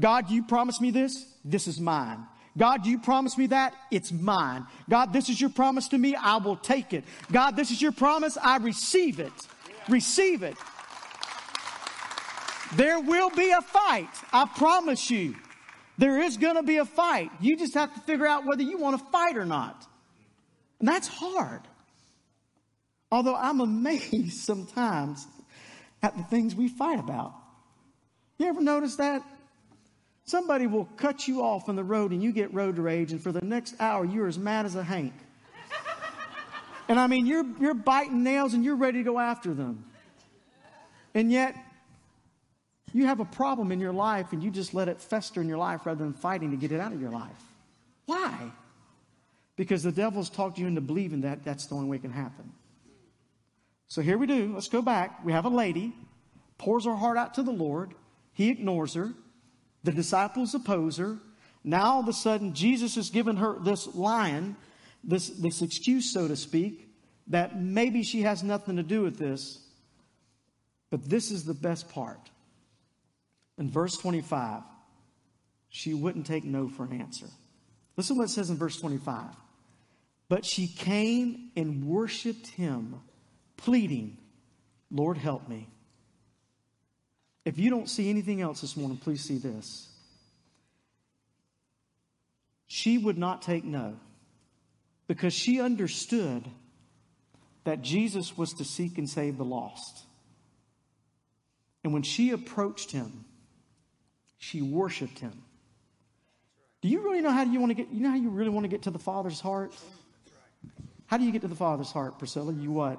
God, 0.00 0.30
you 0.30 0.44
promised 0.44 0.80
me 0.80 0.92
this. 0.92 1.26
This 1.44 1.68
is 1.68 1.78
mine. 1.78 2.26
God, 2.56 2.86
you 2.86 2.98
promised 2.98 3.36
me 3.36 3.48
that. 3.48 3.74
It's 3.90 4.10
mine. 4.10 4.64
God, 4.88 5.12
this 5.12 5.28
is 5.28 5.38
your 5.42 5.50
promise 5.50 5.88
to 5.88 5.98
me. 5.98 6.14
I 6.14 6.38
will 6.38 6.56
take 6.56 6.94
it. 6.94 7.04
God, 7.30 7.54
this 7.54 7.70
is 7.70 7.82
your 7.82 7.92
promise. 7.92 8.38
I 8.42 8.56
receive 8.56 9.20
it. 9.20 9.32
Receive 9.90 10.42
it. 10.42 10.56
There 12.76 12.98
will 12.98 13.28
be 13.28 13.50
a 13.50 13.60
fight. 13.60 14.08
I 14.32 14.46
promise 14.46 15.10
you. 15.10 15.34
There 16.00 16.18
is 16.18 16.38
going 16.38 16.56
to 16.56 16.62
be 16.62 16.78
a 16.78 16.86
fight. 16.86 17.30
You 17.40 17.58
just 17.58 17.74
have 17.74 17.92
to 17.92 18.00
figure 18.00 18.26
out 18.26 18.46
whether 18.46 18.62
you 18.62 18.78
want 18.78 18.98
to 18.98 19.04
fight 19.12 19.36
or 19.36 19.44
not. 19.44 19.86
And 20.78 20.88
that's 20.88 21.06
hard. 21.06 21.60
Although 23.12 23.34
I'm 23.34 23.60
amazed 23.60 24.38
sometimes 24.40 25.26
at 26.02 26.16
the 26.16 26.22
things 26.22 26.54
we 26.54 26.68
fight 26.68 26.98
about. 26.98 27.34
You 28.38 28.46
ever 28.46 28.62
notice 28.62 28.96
that? 28.96 29.22
Somebody 30.24 30.66
will 30.66 30.86
cut 30.96 31.28
you 31.28 31.42
off 31.42 31.68
on 31.68 31.76
the 31.76 31.84
road 31.84 32.12
and 32.12 32.22
you 32.22 32.32
get 32.32 32.54
road 32.54 32.78
rage, 32.78 33.12
and 33.12 33.22
for 33.22 33.30
the 33.30 33.42
next 33.42 33.74
hour, 33.78 34.02
you're 34.02 34.26
as 34.26 34.38
mad 34.38 34.64
as 34.64 34.76
a 34.76 34.82
Hank. 34.82 35.12
and 36.88 36.98
I 36.98 37.08
mean, 37.08 37.26
you're, 37.26 37.44
you're 37.60 37.74
biting 37.74 38.24
nails 38.24 38.54
and 38.54 38.64
you're 38.64 38.76
ready 38.76 39.00
to 39.00 39.04
go 39.04 39.18
after 39.18 39.52
them. 39.52 39.84
And 41.12 41.30
yet, 41.30 41.54
you 42.92 43.06
have 43.06 43.20
a 43.20 43.24
problem 43.24 43.72
in 43.72 43.80
your 43.80 43.92
life 43.92 44.32
and 44.32 44.42
you 44.42 44.50
just 44.50 44.74
let 44.74 44.88
it 44.88 45.00
fester 45.00 45.40
in 45.40 45.48
your 45.48 45.58
life 45.58 45.86
rather 45.86 46.02
than 46.02 46.12
fighting 46.12 46.50
to 46.50 46.56
get 46.56 46.72
it 46.72 46.80
out 46.80 46.92
of 46.92 47.00
your 47.00 47.10
life. 47.10 47.42
Why? 48.06 48.50
Because 49.56 49.82
the 49.82 49.92
devil's 49.92 50.30
talked 50.30 50.58
you 50.58 50.66
into 50.66 50.80
believing 50.80 51.20
that 51.20 51.44
that's 51.44 51.66
the 51.66 51.74
only 51.74 51.88
way 51.88 51.96
it 51.96 52.02
can 52.02 52.12
happen. 52.12 52.52
So 53.88 54.02
here 54.02 54.18
we 54.18 54.26
do. 54.26 54.52
Let's 54.54 54.68
go 54.68 54.82
back. 54.82 55.24
We 55.24 55.32
have 55.32 55.44
a 55.44 55.50
lady, 55.50 55.92
pours 56.58 56.84
her 56.84 56.94
heart 56.94 57.18
out 57.18 57.34
to 57.34 57.42
the 57.42 57.50
Lord. 57.50 57.94
He 58.32 58.48
ignores 58.48 58.94
her. 58.94 59.12
The 59.84 59.92
disciples 59.92 60.54
oppose 60.54 60.96
her. 60.96 61.18
Now 61.62 61.92
all 61.92 62.00
of 62.00 62.08
a 62.08 62.12
sudden, 62.12 62.54
Jesus 62.54 62.94
has 62.94 63.10
given 63.10 63.36
her 63.36 63.58
this 63.60 63.94
lion, 63.94 64.56
this, 65.04 65.28
this 65.28 65.60
excuse, 65.60 66.12
so 66.12 66.28
to 66.28 66.36
speak, 66.36 66.88
that 67.26 67.60
maybe 67.60 68.02
she 68.02 68.22
has 68.22 68.42
nothing 68.42 68.76
to 68.76 68.82
do 68.82 69.02
with 69.02 69.18
this. 69.18 69.58
But 70.90 71.08
this 71.08 71.30
is 71.30 71.44
the 71.44 71.54
best 71.54 71.88
part. 71.90 72.30
In 73.60 73.70
verse 73.70 73.96
25, 73.98 74.62
she 75.68 75.92
wouldn't 75.92 76.26
take 76.26 76.44
no 76.44 76.66
for 76.66 76.84
an 76.84 76.98
answer. 76.98 77.26
Listen 77.96 78.16
to 78.16 78.20
what 78.20 78.30
it 78.30 78.32
says 78.32 78.48
in 78.48 78.56
verse 78.56 78.80
25. 78.80 79.26
But 80.30 80.46
she 80.46 80.66
came 80.66 81.50
and 81.54 81.84
worshiped 81.84 82.46
him, 82.46 83.00
pleading, 83.58 84.16
Lord, 84.90 85.18
help 85.18 85.46
me. 85.46 85.68
If 87.44 87.58
you 87.58 87.68
don't 87.68 87.88
see 87.88 88.08
anything 88.08 88.40
else 88.40 88.62
this 88.62 88.76
morning, 88.78 88.96
please 88.96 89.22
see 89.22 89.36
this. 89.36 89.90
She 92.66 92.96
would 92.96 93.18
not 93.18 93.42
take 93.42 93.64
no 93.64 93.96
because 95.06 95.34
she 95.34 95.60
understood 95.60 96.48
that 97.64 97.82
Jesus 97.82 98.38
was 98.38 98.54
to 98.54 98.64
seek 98.64 98.96
and 98.96 99.08
save 99.08 99.36
the 99.36 99.44
lost. 99.44 100.04
And 101.84 101.92
when 101.92 102.02
she 102.02 102.30
approached 102.30 102.92
him, 102.92 103.24
she 104.40 104.62
worshiped 104.62 105.18
him. 105.18 105.44
Do 106.80 106.88
you 106.88 107.02
really 107.02 107.20
know 107.20 107.30
how 107.30 107.44
you 107.44 107.60
want 107.60 107.70
to 107.70 107.74
get 107.74 107.92
you 107.92 108.00
know 108.00 108.08
how 108.08 108.16
you 108.16 108.30
really 108.30 108.48
want 108.48 108.64
to 108.64 108.68
get 108.68 108.82
to 108.82 108.90
the 108.90 108.98
Father's 108.98 109.38
heart? 109.38 109.72
How 111.06 111.18
do 111.18 111.24
you 111.24 111.30
get 111.30 111.42
to 111.42 111.48
the 111.48 111.54
Father's 111.54 111.92
heart, 111.92 112.18
Priscilla? 112.18 112.52
You 112.52 112.72
what? 112.72 112.98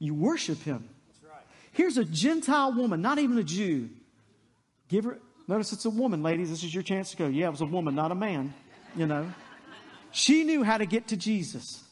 You 0.00 0.12
worship 0.14 0.60
him. 0.62 0.88
Here's 1.72 1.98
a 1.98 2.04
Gentile 2.04 2.72
woman, 2.72 3.00
not 3.00 3.18
even 3.18 3.38
a 3.38 3.44
Jew. 3.44 3.90
Give 4.88 5.04
her 5.04 5.18
notice 5.46 5.72
it's 5.72 5.84
a 5.84 5.90
woman, 5.90 6.22
ladies. 6.24 6.50
This 6.50 6.64
is 6.64 6.74
your 6.74 6.82
chance 6.82 7.12
to 7.12 7.16
go. 7.16 7.28
Yeah, 7.28 7.46
it 7.46 7.52
was 7.52 7.60
a 7.60 7.66
woman, 7.66 7.94
not 7.94 8.10
a 8.10 8.16
man, 8.16 8.52
you 8.96 9.06
know. 9.06 9.32
She 10.10 10.42
knew 10.42 10.64
how 10.64 10.78
to 10.78 10.86
get 10.86 11.08
to 11.08 11.16
Jesus. 11.16 11.84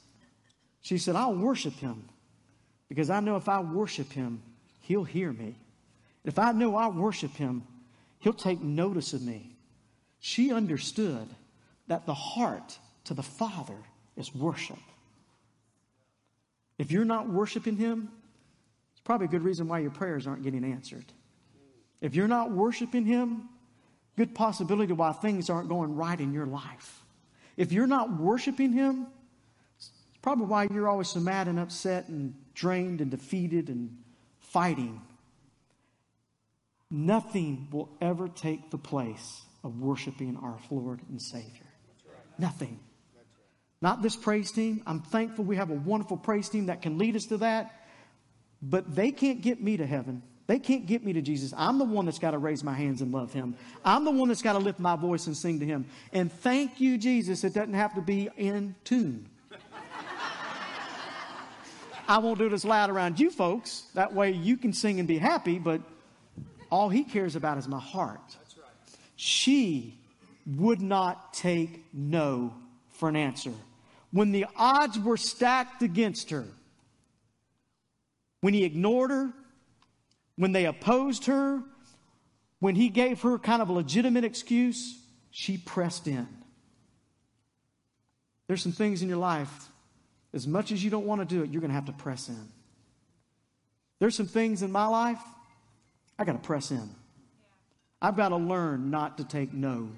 She 0.81 0.99
said, 0.99 1.15
I'll 1.15 1.35
worship 1.35 1.75
him 1.75 2.09
because 2.89 3.09
I 3.09 3.21
know 3.21 3.37
if 3.37 3.49
I 3.49 3.61
worship 3.61 4.11
him, 4.13 4.43
he'll 4.81 5.05
hear 5.05 5.33
me. 5.33 5.57
If 6.25 6.39
I 6.39 6.53
know 6.53 6.75
I 6.75 6.89
worship 6.89 7.37
him, 7.37 7.63
he'll 8.25 8.33
take 8.33 8.63
notice 8.63 9.13
of 9.13 9.21
me. 9.21 9.55
She 10.19 10.51
understood 10.51 11.29
that 11.89 12.07
the 12.07 12.15
heart 12.15 12.79
to 13.05 13.13
the 13.13 13.23
Father 13.23 13.77
is 14.17 14.35
worship. 14.35 14.79
If 16.79 16.91
you're 16.91 17.05
not 17.05 17.29
worshiping 17.29 17.77
him, 17.77 18.09
it's 18.93 19.03
probably 19.03 19.27
a 19.27 19.29
good 19.29 19.45
reason 19.45 19.69
why 19.69 19.81
your 19.81 19.91
prayers 19.91 20.27
aren't 20.27 20.43
getting 20.43 20.65
answered. 20.65 21.05
If 22.01 22.15
you're 22.15 22.27
not 22.27 22.51
worshiping 22.51 23.05
him, 23.05 23.51
good 24.17 24.35
possibility 24.35 24.95
why 24.95 25.13
things 25.13 25.51
aren't 25.51 25.69
going 25.69 25.95
right 25.95 26.19
in 26.19 26.33
your 26.33 26.47
life. 26.47 27.05
If 27.59 27.73
you're 27.73 27.87
not 27.87 28.19
worshiping 28.19 28.73
him, 28.73 29.07
it's 29.77 29.91
probably 30.23 30.47
why 30.47 30.69
you're 30.73 30.89
always 30.89 31.09
so 31.09 31.21
mad 31.21 31.47
and 31.47 31.59
upset 31.59 32.09
and 32.09 32.35
drained 32.55 33.03
and 33.03 33.11
defeated 33.11 33.69
and 33.69 33.99
fighting 34.41 35.03
Nothing 36.91 37.69
will 37.73 37.89
ever 38.01 38.29
take 38.29 38.71
the 38.71 38.79
place 38.79 39.43
of 39.63 39.81
worshiping 39.81 40.39
our 40.43 40.59
Lord 40.71 41.01
and 41.09 41.21
Savior. 41.21 41.67
Nothing. 42.39 42.79
Not 43.81 44.03
this 44.03 44.17
praise 44.17 44.53
team. 44.53 44.83
I'm 44.87 45.01
thankful 45.01 45.45
we 45.45 45.57
have 45.57 45.71
a 45.71 45.75
wonderful 45.75 46.17
praise 46.17 46.49
team 46.49 46.67
that 46.67 46.83
can 46.83 46.99
lead 46.99 47.17
us 47.17 47.27
to 47.27 47.39
that. 47.39 47.85
But 48.63 48.95
they 48.95 49.11
can't 49.11 49.43
get 49.43 49.63
me 49.63 49.77
to 49.77 49.87
heaven. 49.87 50.23
They 50.47 50.59
can't 50.59 50.87
get 50.87 51.05
me 51.05 51.15
to 51.15 51.23
Jesus. 51.23 51.55
I'm 51.57 51.79
the 51.79 51.85
one 51.85 52.05
that's 52.05 52.19
got 52.19 52.33
to 52.33 52.39
raise 52.39 52.63
my 52.63 52.75
hands 52.75 53.01
and 53.01 53.13
love 53.13 53.33
Him. 53.33 53.57
I'm 53.85 54.05
the 54.05 54.11
one 54.11 54.29
that's 54.29 54.43
got 54.43 54.55
to 54.55 54.59
lift 54.59 54.79
my 54.79 54.97
voice 54.97 55.27
and 55.27 55.37
sing 55.37 55.61
to 55.61 55.67
Him. 55.67 55.87
And 56.13 56.31
thank 56.31 56.81
you, 56.81 56.99
Jesus, 56.99 57.45
it 57.45 57.55
doesn't 57.55 57.75
have 57.75 57.95
to 57.95 58.03
be 58.03 58.29
in 58.37 58.75
tune. 58.85 59.29
I 62.07 62.19
won't 62.19 62.39
do 62.39 62.47
it 62.47 62.53
as 62.53 62.67
loud 62.67 62.91
around 62.91 63.19
you 63.19 63.31
folks. 63.31 63.85
That 63.95 64.13
way 64.13 64.33
you 64.33 64.59
can 64.59 64.75
sing 64.75 64.99
and 64.99 65.09
be 65.09 65.17
happy, 65.17 65.59
but 65.59 65.81
all 66.75 66.89
he 66.89 67.05
cares 67.05 67.37
about 67.37 67.57
is 67.57 67.69
my 67.69 67.79
heart. 67.79 68.37
Right. 68.57 68.67
She 69.15 69.97
would 70.45 70.81
not 70.81 71.33
take 71.33 71.85
no 71.93 72.53
for 72.91 73.09
an 73.09 73.15
answer. 73.15 73.53
When 74.11 74.33
the 74.33 74.47
odds 74.57 74.99
were 74.99 75.17
stacked 75.17 75.83
against 75.83 76.31
her, 76.31 76.45
when 78.41 78.55
he 78.55 78.65
ignored 78.65 79.13
her, 79.13 79.33
when 80.35 80.51
they 80.51 80.67
opposed 80.67 81.27
her, 81.27 81.63
when 82.59 82.75
he 82.75 82.89
gave 82.89 83.23
her 83.23 83.39
kind 83.39 83.63
of 83.63 83.69
a 83.69 83.73
legitimate 83.73 84.25
excuse, 84.25 84.99
she 85.31 85.57
pressed 85.57 86.09
in. 86.09 86.27
There's 88.49 88.63
some 88.63 88.73
things 88.73 89.01
in 89.01 89.09
your 89.09 89.19
life, 89.19 89.71
as 90.33 90.49
much 90.49 90.73
as 90.73 90.83
you 90.83 90.91
don't 90.91 91.07
want 91.07 91.21
to 91.21 91.25
do 91.25 91.45
it, 91.45 91.51
you're 91.51 91.61
going 91.61 91.71
to 91.71 91.77
have 91.77 91.87
to 91.87 91.93
press 91.93 92.29
in. 92.29 92.49
There's 94.01 94.17
some 94.17 94.27
things 94.27 94.63
in 94.63 94.73
my 94.73 94.87
life 94.87 95.23
I 96.19 96.25
got 96.25 96.33
to 96.33 96.39
press 96.39 96.71
in. 96.71 96.89
I've 98.01 98.17
got 98.17 98.29
to 98.29 98.37
learn 98.37 98.91
not 98.91 99.19
to 99.19 99.25
take 99.25 99.53
no 99.53 99.89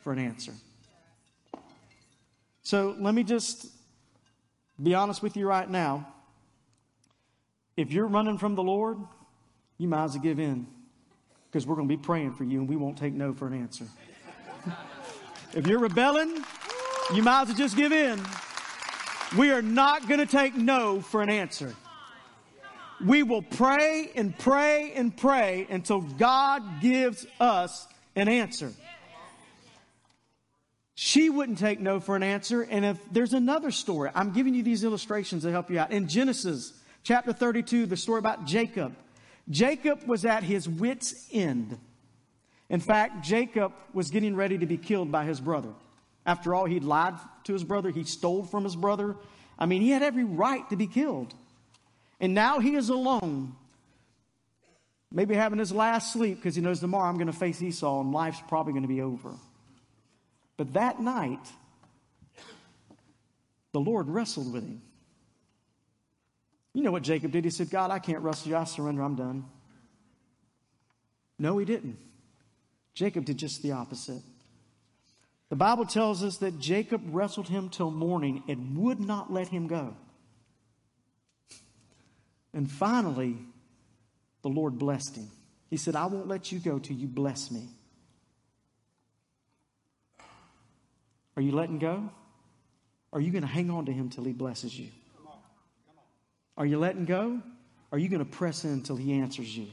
for 0.00 0.12
an 0.12 0.18
answer. 0.18 0.52
So 2.62 2.96
let 2.98 3.14
me 3.14 3.22
just 3.22 3.66
be 4.82 4.94
honest 4.94 5.22
with 5.22 5.36
you 5.36 5.48
right 5.48 5.68
now. 5.68 6.06
If 7.76 7.92
you're 7.92 8.06
running 8.06 8.38
from 8.38 8.54
the 8.54 8.62
Lord, 8.62 8.98
you 9.78 9.88
might 9.88 10.04
as 10.04 10.14
well 10.14 10.22
give 10.22 10.38
in 10.38 10.66
because 11.50 11.66
we're 11.66 11.76
going 11.76 11.88
to 11.88 11.96
be 11.96 12.00
praying 12.00 12.32
for 12.34 12.44
you 12.44 12.60
and 12.60 12.68
we 12.68 12.76
won't 12.76 12.96
take 12.96 13.12
no 13.12 13.34
for 13.34 13.46
an 13.46 13.54
answer. 13.54 13.86
if 15.54 15.66
you're 15.66 15.78
rebelling, 15.78 16.44
you 17.14 17.22
might 17.22 17.42
as 17.42 17.48
well 17.48 17.56
just 17.56 17.76
give 17.76 17.92
in. 17.92 18.20
We 19.36 19.50
are 19.50 19.62
not 19.62 20.08
going 20.08 20.20
to 20.20 20.26
take 20.26 20.54
no 20.54 21.00
for 21.00 21.22
an 21.22 21.30
answer. 21.30 21.74
We 23.04 23.22
will 23.22 23.42
pray 23.42 24.10
and 24.14 24.36
pray 24.38 24.92
and 24.94 25.14
pray 25.16 25.66
until 25.68 26.00
God 26.00 26.80
gives 26.80 27.26
us 27.38 27.86
an 28.14 28.28
answer. 28.28 28.72
She 30.94 31.28
wouldn't 31.28 31.58
take 31.58 31.78
no 31.78 32.00
for 32.00 32.16
an 32.16 32.22
answer. 32.22 32.62
And 32.62 32.84
if 32.84 32.98
there's 33.12 33.34
another 33.34 33.70
story, 33.70 34.10
I'm 34.14 34.32
giving 34.32 34.54
you 34.54 34.62
these 34.62 34.82
illustrations 34.82 35.42
to 35.42 35.50
help 35.50 35.70
you 35.70 35.78
out. 35.78 35.92
In 35.92 36.08
Genesis 36.08 36.72
chapter 37.02 37.34
32, 37.34 37.84
the 37.84 37.98
story 37.98 38.18
about 38.18 38.46
Jacob. 38.46 38.96
Jacob 39.50 40.04
was 40.06 40.24
at 40.24 40.42
his 40.42 40.66
wits' 40.66 41.28
end. 41.30 41.78
In 42.68 42.80
fact, 42.80 43.22
Jacob 43.24 43.72
was 43.92 44.10
getting 44.10 44.34
ready 44.34 44.58
to 44.58 44.66
be 44.66 44.78
killed 44.78 45.12
by 45.12 45.24
his 45.24 45.40
brother. 45.40 45.72
After 46.24 46.54
all, 46.54 46.64
he'd 46.64 46.82
lied 46.82 47.14
to 47.44 47.52
his 47.52 47.62
brother, 47.62 47.90
he 47.90 48.02
stole 48.04 48.42
from 48.42 48.64
his 48.64 48.74
brother. 48.74 49.16
I 49.58 49.66
mean, 49.66 49.82
he 49.82 49.90
had 49.90 50.02
every 50.02 50.24
right 50.24 50.68
to 50.70 50.76
be 50.76 50.86
killed. 50.86 51.32
And 52.20 52.34
now 52.34 52.58
he 52.60 52.74
is 52.74 52.88
alone, 52.88 53.54
maybe 55.12 55.34
having 55.34 55.58
his 55.58 55.72
last 55.72 56.12
sleep 56.12 56.36
because 56.36 56.54
he 56.54 56.62
knows 56.62 56.80
tomorrow 56.80 57.08
I'm 57.08 57.16
going 57.16 57.26
to 57.26 57.32
face 57.32 57.60
Esau 57.60 58.00
and 58.00 58.12
life's 58.12 58.42
probably 58.48 58.72
going 58.72 58.82
to 58.82 58.88
be 58.88 59.02
over. 59.02 59.34
But 60.56 60.72
that 60.72 61.00
night, 61.00 61.46
the 63.72 63.80
Lord 63.80 64.08
wrestled 64.08 64.52
with 64.52 64.62
him. 64.62 64.80
You 66.72 66.82
know 66.82 66.92
what 66.92 67.02
Jacob 67.02 67.32
did? 67.32 67.44
He 67.44 67.50
said, 67.50 67.70
God, 67.70 67.90
I 67.90 67.98
can't 67.98 68.20
wrestle 68.20 68.50
you. 68.50 68.56
I 68.56 68.64
surrender. 68.64 69.02
I'm 69.02 69.16
done. 69.16 69.44
No, 71.38 71.58
he 71.58 71.64
didn't. 71.64 71.98
Jacob 72.94 73.26
did 73.26 73.36
just 73.36 73.62
the 73.62 73.72
opposite. 73.72 74.22
The 75.48 75.56
Bible 75.56 75.84
tells 75.84 76.24
us 76.24 76.38
that 76.38 76.58
Jacob 76.58 77.02
wrestled 77.06 77.48
him 77.48 77.68
till 77.68 77.90
morning 77.90 78.42
and 78.48 78.76
would 78.78 78.98
not 78.98 79.32
let 79.32 79.48
him 79.48 79.66
go. 79.66 79.94
And 82.56 82.70
finally, 82.70 83.36
the 84.40 84.48
Lord 84.48 84.78
blessed 84.78 85.16
him. 85.16 85.30
He 85.68 85.76
said, 85.76 85.94
I 85.94 86.06
won't 86.06 86.26
let 86.26 86.50
you 86.50 86.58
go 86.58 86.78
till 86.78 86.96
you 86.96 87.06
bless 87.06 87.50
me. 87.50 87.68
Are 91.36 91.42
you 91.42 91.52
letting 91.52 91.78
go? 91.78 92.08
Are 93.12 93.20
you 93.20 93.30
going 93.30 93.42
to 93.42 93.48
hang 93.48 93.70
on 93.70 93.84
to 93.86 93.92
him 93.92 94.08
till 94.08 94.24
he 94.24 94.32
blesses 94.32 94.76
you? 94.76 94.88
Are 96.56 96.64
you 96.64 96.78
letting 96.78 97.04
go? 97.04 97.42
Are 97.92 97.98
you 97.98 98.08
going 98.08 98.24
to 98.24 98.30
press 98.30 98.64
in 98.64 98.70
until 98.70 98.96
he 98.96 99.12
answers 99.12 99.54
you? 99.54 99.66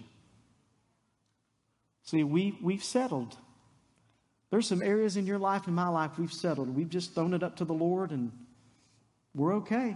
See, 2.04 2.26
we, 2.26 2.58
we've 2.62 2.84
settled. 2.84 3.38
There's 4.50 4.68
some 4.68 4.82
areas 4.82 5.16
in 5.16 5.26
your 5.26 5.40
life 5.40 5.68
and 5.68 5.76
my 5.76 5.88
life 5.88 6.20
we've 6.20 6.34
settled. 6.34 6.76
We've 6.76 6.90
just 6.90 7.16
thrown 7.16 7.34
it 7.34 7.44
up 7.44 7.56
to 7.58 7.66
the 7.66 7.74
Lord 7.74 8.12
and 8.12 8.34
we're 9.34 9.54
okay. 9.56 9.96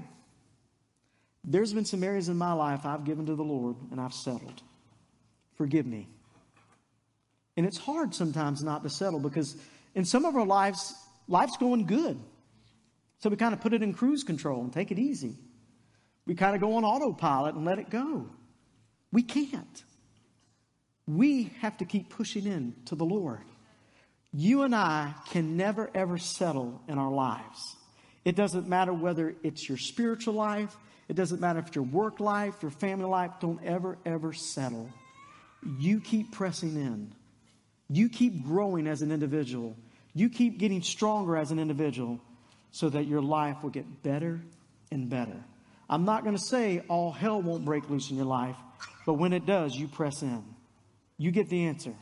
There's 1.49 1.73
been 1.73 1.85
some 1.85 2.03
areas 2.03 2.27
in 2.27 2.37
my 2.37 2.51
life 2.51 2.85
I've 2.85 3.05
given 3.05 3.25
to 3.27 3.35
the 3.35 3.43
Lord 3.43 3.77
and 3.89 4.01
I've 4.01 4.13
settled. 4.13 4.61
Forgive 5.55 5.85
me. 5.85 6.09
And 7.55 7.65
it's 7.65 7.77
hard 7.77 8.13
sometimes 8.13 8.61
not 8.61 8.83
to 8.83 8.89
settle 8.89 9.19
because 9.19 9.55
in 9.95 10.03
some 10.03 10.25
of 10.25 10.35
our 10.35 10.45
lives, 10.45 10.93
life's 11.27 11.55
going 11.55 11.85
good. 11.85 12.19
So 13.19 13.29
we 13.29 13.37
kind 13.37 13.53
of 13.53 13.61
put 13.61 13.73
it 13.73 13.81
in 13.81 13.93
cruise 13.93 14.23
control 14.23 14.61
and 14.61 14.73
take 14.73 14.91
it 14.91 14.99
easy. 14.99 15.35
We 16.27 16.35
kind 16.35 16.53
of 16.53 16.61
go 16.61 16.75
on 16.75 16.83
autopilot 16.83 17.55
and 17.55 17.63
let 17.63 17.79
it 17.79 17.89
go. 17.89 18.29
We 19.13 19.23
can't. 19.23 19.83
We 21.07 21.53
have 21.61 21.77
to 21.77 21.85
keep 21.85 22.09
pushing 22.09 22.45
in 22.45 22.75
to 22.87 22.95
the 22.95 23.05
Lord. 23.05 23.39
You 24.33 24.63
and 24.63 24.75
I 24.75 25.13
can 25.29 25.55
never 25.55 25.89
ever 25.95 26.17
settle 26.17 26.81
in 26.89 26.97
our 26.97 27.11
lives. 27.11 27.77
It 28.25 28.35
doesn't 28.35 28.67
matter 28.67 28.93
whether 28.93 29.33
it's 29.41 29.69
your 29.69 29.77
spiritual 29.77 30.33
life, 30.33 30.75
it 31.09 31.15
doesn't 31.15 31.39
matter 31.39 31.59
if 31.59 31.75
your 31.75 31.85
work 31.85 32.19
life, 32.19 32.55
your 32.61 32.71
family 32.71 33.05
life, 33.05 33.31
don't 33.39 33.63
ever 33.63 33.97
ever 34.05 34.33
settle. 34.33 34.89
You 35.79 35.99
keep 35.99 36.31
pressing 36.31 36.75
in. 36.75 37.13
You 37.89 38.09
keep 38.09 38.43
growing 38.43 38.87
as 38.87 39.01
an 39.01 39.11
individual. 39.11 39.75
You 40.13 40.29
keep 40.29 40.57
getting 40.57 40.81
stronger 40.81 41.37
as 41.37 41.51
an 41.51 41.59
individual 41.59 42.19
so 42.71 42.89
that 42.89 43.05
your 43.07 43.21
life 43.21 43.63
will 43.63 43.69
get 43.69 44.03
better 44.03 44.41
and 44.91 45.09
better. 45.09 45.43
I'm 45.89 46.03
not 46.03 46.23
going 46.23 46.35
to 46.35 46.41
say 46.41 46.81
all 46.89 47.11
hell 47.11 47.41
won't 47.41 47.63
break 47.63 47.89
loose 47.89 48.09
in 48.09 48.17
your 48.17 48.25
life, 48.25 48.57
but 49.05 49.13
when 49.13 49.31
it 49.31 49.45
does, 49.45 49.75
you 49.75 49.87
press 49.87 50.21
in. 50.21 50.43
You 51.17 51.31
get 51.31 51.49
the 51.49 51.65
answer. 51.65 51.93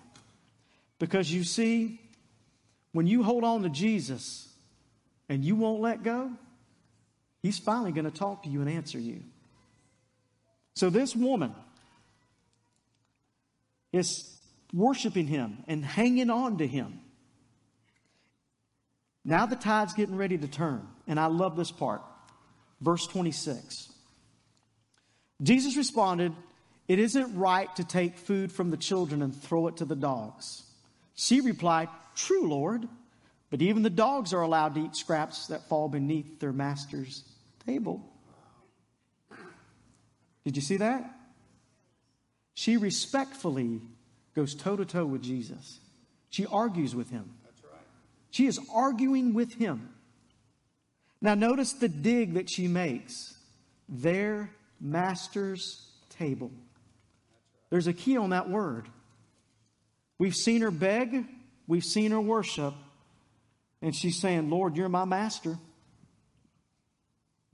Because 0.97 1.31
you 1.31 1.43
see, 1.43 2.01
when 2.93 3.05
you 3.05 3.21
hold 3.21 3.43
on 3.43 3.63
to 3.63 3.69
Jesus 3.69 4.47
and 5.29 5.43
you 5.43 5.55
won't 5.55 5.81
let 5.81 6.03
go, 6.03 6.31
He's 7.45 7.59
finally 7.59 7.91
going 7.91 8.05
to 8.05 8.17
talk 8.17 8.41
to 8.41 8.49
you 8.49 8.61
and 8.61 8.67
answer 8.67 8.97
you. 8.97 9.21
So 10.73 10.89
this 10.89 11.15
woman 11.15 11.53
is 13.93 14.35
worshiping 14.73 15.27
Him 15.27 15.57
and 15.67 15.85
hanging 15.85 16.31
on 16.31 16.57
to 16.57 16.65
Him. 16.65 17.01
Now 19.23 19.45
the 19.45 19.55
tide's 19.55 19.93
getting 19.93 20.15
ready 20.15 20.39
to 20.39 20.47
turn. 20.47 20.87
And 21.05 21.19
I 21.19 21.27
love 21.27 21.55
this 21.55 21.69
part. 21.69 22.01
Verse 22.81 23.05
26. 23.05 23.93
Jesus 25.43 25.77
responded, 25.77 26.33
it 26.87 26.97
isn't 26.97 27.37
right 27.37 27.73
to 27.75 27.83
take 27.83 28.17
food 28.17 28.51
from 28.51 28.71
the 28.71 28.77
children 28.77 29.21
and 29.21 29.39
throw 29.39 29.67
it 29.67 29.77
to 29.77 29.85
the 29.85 29.95
dogs. 29.95 30.63
She 31.13 31.41
replied, 31.41 31.89
True, 32.15 32.49
Lord, 32.49 32.87
but 33.51 33.61
even 33.61 33.83
the 33.83 33.91
dogs 33.91 34.33
are 34.33 34.41
allowed 34.41 34.73
to 34.73 34.85
eat 34.85 34.95
scraps 34.95 35.45
that 35.49 35.69
fall 35.69 35.89
beneath 35.89 36.39
their 36.39 36.51
master's 36.51 37.23
table. 37.65 38.03
Did 40.43 40.55
you 40.55 40.61
see 40.61 40.77
that? 40.77 41.11
She 42.53 42.77
respectfully 42.77 43.81
goes 44.35 44.53
toe 44.53 44.75
to 44.75 44.85
toe 44.85 45.05
with 45.05 45.21
Jesus. 45.21 45.79
She 46.29 46.45
argues 46.45 46.95
with 46.95 47.09
him. 47.09 47.31
That's 47.43 47.63
right. 47.63 47.81
She 48.31 48.45
is 48.45 48.59
arguing 48.73 49.33
with 49.33 49.53
him. 49.55 49.89
Now, 51.21 51.33
notice 51.33 51.73
the 51.73 51.87
dig 51.87 52.35
that 52.35 52.49
she 52.49 52.67
makes 52.67 53.37
their 53.89 54.51
master's 54.79 55.89
table. 56.09 56.51
There's 57.69 57.87
a 57.87 57.93
key 57.93 58.17
on 58.17 58.29
that 58.29 58.49
word. 58.49 58.87
We've 60.17 60.35
seen 60.35 60.61
her 60.61 60.71
beg, 60.71 61.25
we've 61.67 61.83
seen 61.83 62.11
her 62.11 62.21
worship, 62.21 62.73
and 63.81 63.95
she's 63.95 64.19
saying, 64.21 64.49
Lord, 64.49 64.77
you're 64.77 64.89
my 64.89 65.05
master. 65.05 65.57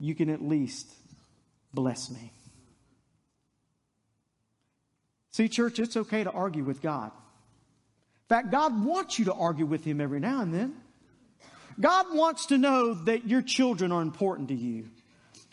You 0.02 0.16
can 0.16 0.30
at 0.30 0.42
least 0.42 0.92
bless 1.72 2.10
me. 2.10 2.32
See, 5.30 5.48
church, 5.48 5.78
it's 5.78 5.96
okay 5.96 6.24
to 6.24 6.30
argue 6.32 6.64
with 6.64 6.82
God. 6.82 7.12
In 7.12 8.28
fact, 8.28 8.50
God 8.50 8.84
wants 8.84 9.20
you 9.20 9.26
to 9.26 9.32
argue 9.32 9.64
with 9.64 9.84
Him 9.84 10.00
every 10.00 10.18
now 10.18 10.42
and 10.42 10.52
then. 10.52 10.74
God 11.78 12.06
wants 12.10 12.46
to 12.46 12.58
know 12.58 12.94
that 12.94 13.28
your 13.28 13.42
children 13.42 13.92
are 13.92 14.02
important 14.02 14.48
to 14.48 14.56
you. 14.56 14.88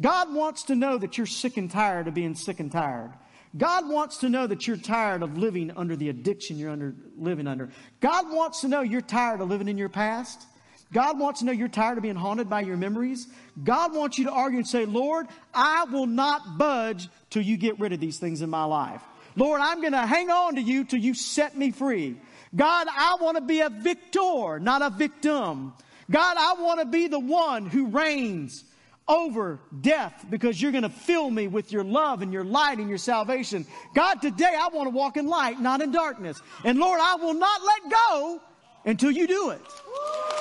God 0.02 0.34
wants 0.34 0.64
to 0.64 0.76
know 0.76 0.98
that 0.98 1.20
you're 1.20 1.28
sick 1.28 1.58
and 1.58 1.70
tired 1.70 2.08
of 2.08 2.16
being 2.16 2.34
sick 2.34 2.60
and 2.60 2.72
tired. 2.72 3.14
God 3.56 3.88
wants 3.88 4.18
to 4.18 4.30
know 4.30 4.48
that 4.48 4.66
you're 4.66 4.78
tired 4.78 5.22
of 5.22 5.38
living 5.38 5.72
under 5.78 5.96
the 5.96 6.10
addiction 6.10 6.58
you're 6.58 6.72
under, 6.72 6.96
living 7.16 7.46
under. 7.46 7.70
God 8.00 8.32
wants 8.34 8.62
to 8.62 8.68
know 8.68 8.82
you're 8.82 9.02
tired 9.02 9.42
of 9.42 9.50
living 9.50 9.68
in 9.68 9.78
your 9.78 9.90
past. 9.90 10.42
God 10.92 11.20
wants 11.20 11.40
to 11.40 11.46
know 11.46 11.52
you're 11.52 11.68
tired 11.68 11.98
of 11.98 12.02
being 12.02 12.16
haunted 12.16 12.50
by 12.50 12.62
your 12.62 12.78
memories. 12.78 13.28
God 13.64 13.94
wants 13.94 14.18
you 14.18 14.26
to 14.26 14.32
argue 14.32 14.58
and 14.58 14.68
say, 14.68 14.86
Lord, 14.86 15.28
I 15.54 15.84
will 15.86 16.08
not 16.08 16.58
budge 16.58 17.10
till 17.30 17.44
you 17.44 17.58
get 17.58 17.80
rid 17.80 17.94
of 17.94 18.00
these 18.00 18.18
things 18.18 18.42
in 18.42 18.50
my 18.50 18.64
life. 18.64 19.02
Lord, 19.36 19.62
I'm 19.62 19.82
going 19.82 19.94
to 19.94 20.06
hang 20.06 20.30
on 20.30 20.56
to 20.56 20.62
you 20.62 20.84
till 20.84 21.00
you 21.00 21.14
set 21.14 21.56
me 21.56 21.72
free. 21.72 22.18
God, 22.56 22.88
I 22.90 23.18
want 23.22 23.38
to 23.38 23.42
be 23.42 23.62
a 23.62 23.70
victor, 23.70 24.60
not 24.60 24.82
a 24.82 24.90
victim. 24.90 25.74
God, 26.10 26.38
I 26.40 26.56
want 26.60 26.80
to 26.80 26.86
be 26.88 27.08
the 27.08 27.20
one 27.20 27.68
who 27.68 27.88
reigns 27.88 28.64
over 29.08 29.60
death 29.82 30.26
because 30.30 30.62
you're 30.62 30.72
going 30.72 30.84
to 30.84 30.90
fill 30.90 31.30
me 31.30 31.48
with 31.48 31.72
your 31.72 31.84
love 31.84 32.22
and 32.22 32.34
your 32.34 32.44
light 32.44 32.80
and 32.80 32.90
your 32.90 32.98
salvation. 32.98 33.66
God, 33.94 34.16
today 34.16 34.56
I 34.60 34.70
want 34.70 34.88
to 34.88 34.96
walk 34.96 35.18
in 35.18 35.28
light, 35.28 35.60
not 35.60 35.82
in 35.82 35.92
darkness. 35.92 36.42
And 36.64 36.80
Lord, 36.80 37.00
I 37.02 37.16
will 37.16 37.34
not 37.36 37.62
let 37.64 37.92
go 37.92 38.42
until 38.86 39.12
you 39.12 39.28
do 39.28 39.50
it. 39.52 39.62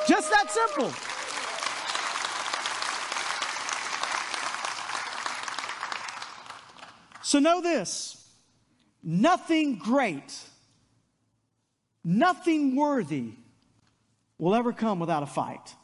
Just 0.06 0.30
that 0.30 0.50
simple. 0.50 0.92
So 7.22 7.40
know 7.40 7.60
this 7.60 8.16
nothing 9.02 9.76
great, 9.76 10.34
nothing 12.02 12.74
worthy 12.74 13.32
will 14.38 14.54
ever 14.54 14.72
come 14.72 14.98
without 14.98 15.22
a 15.22 15.26
fight. 15.26 15.74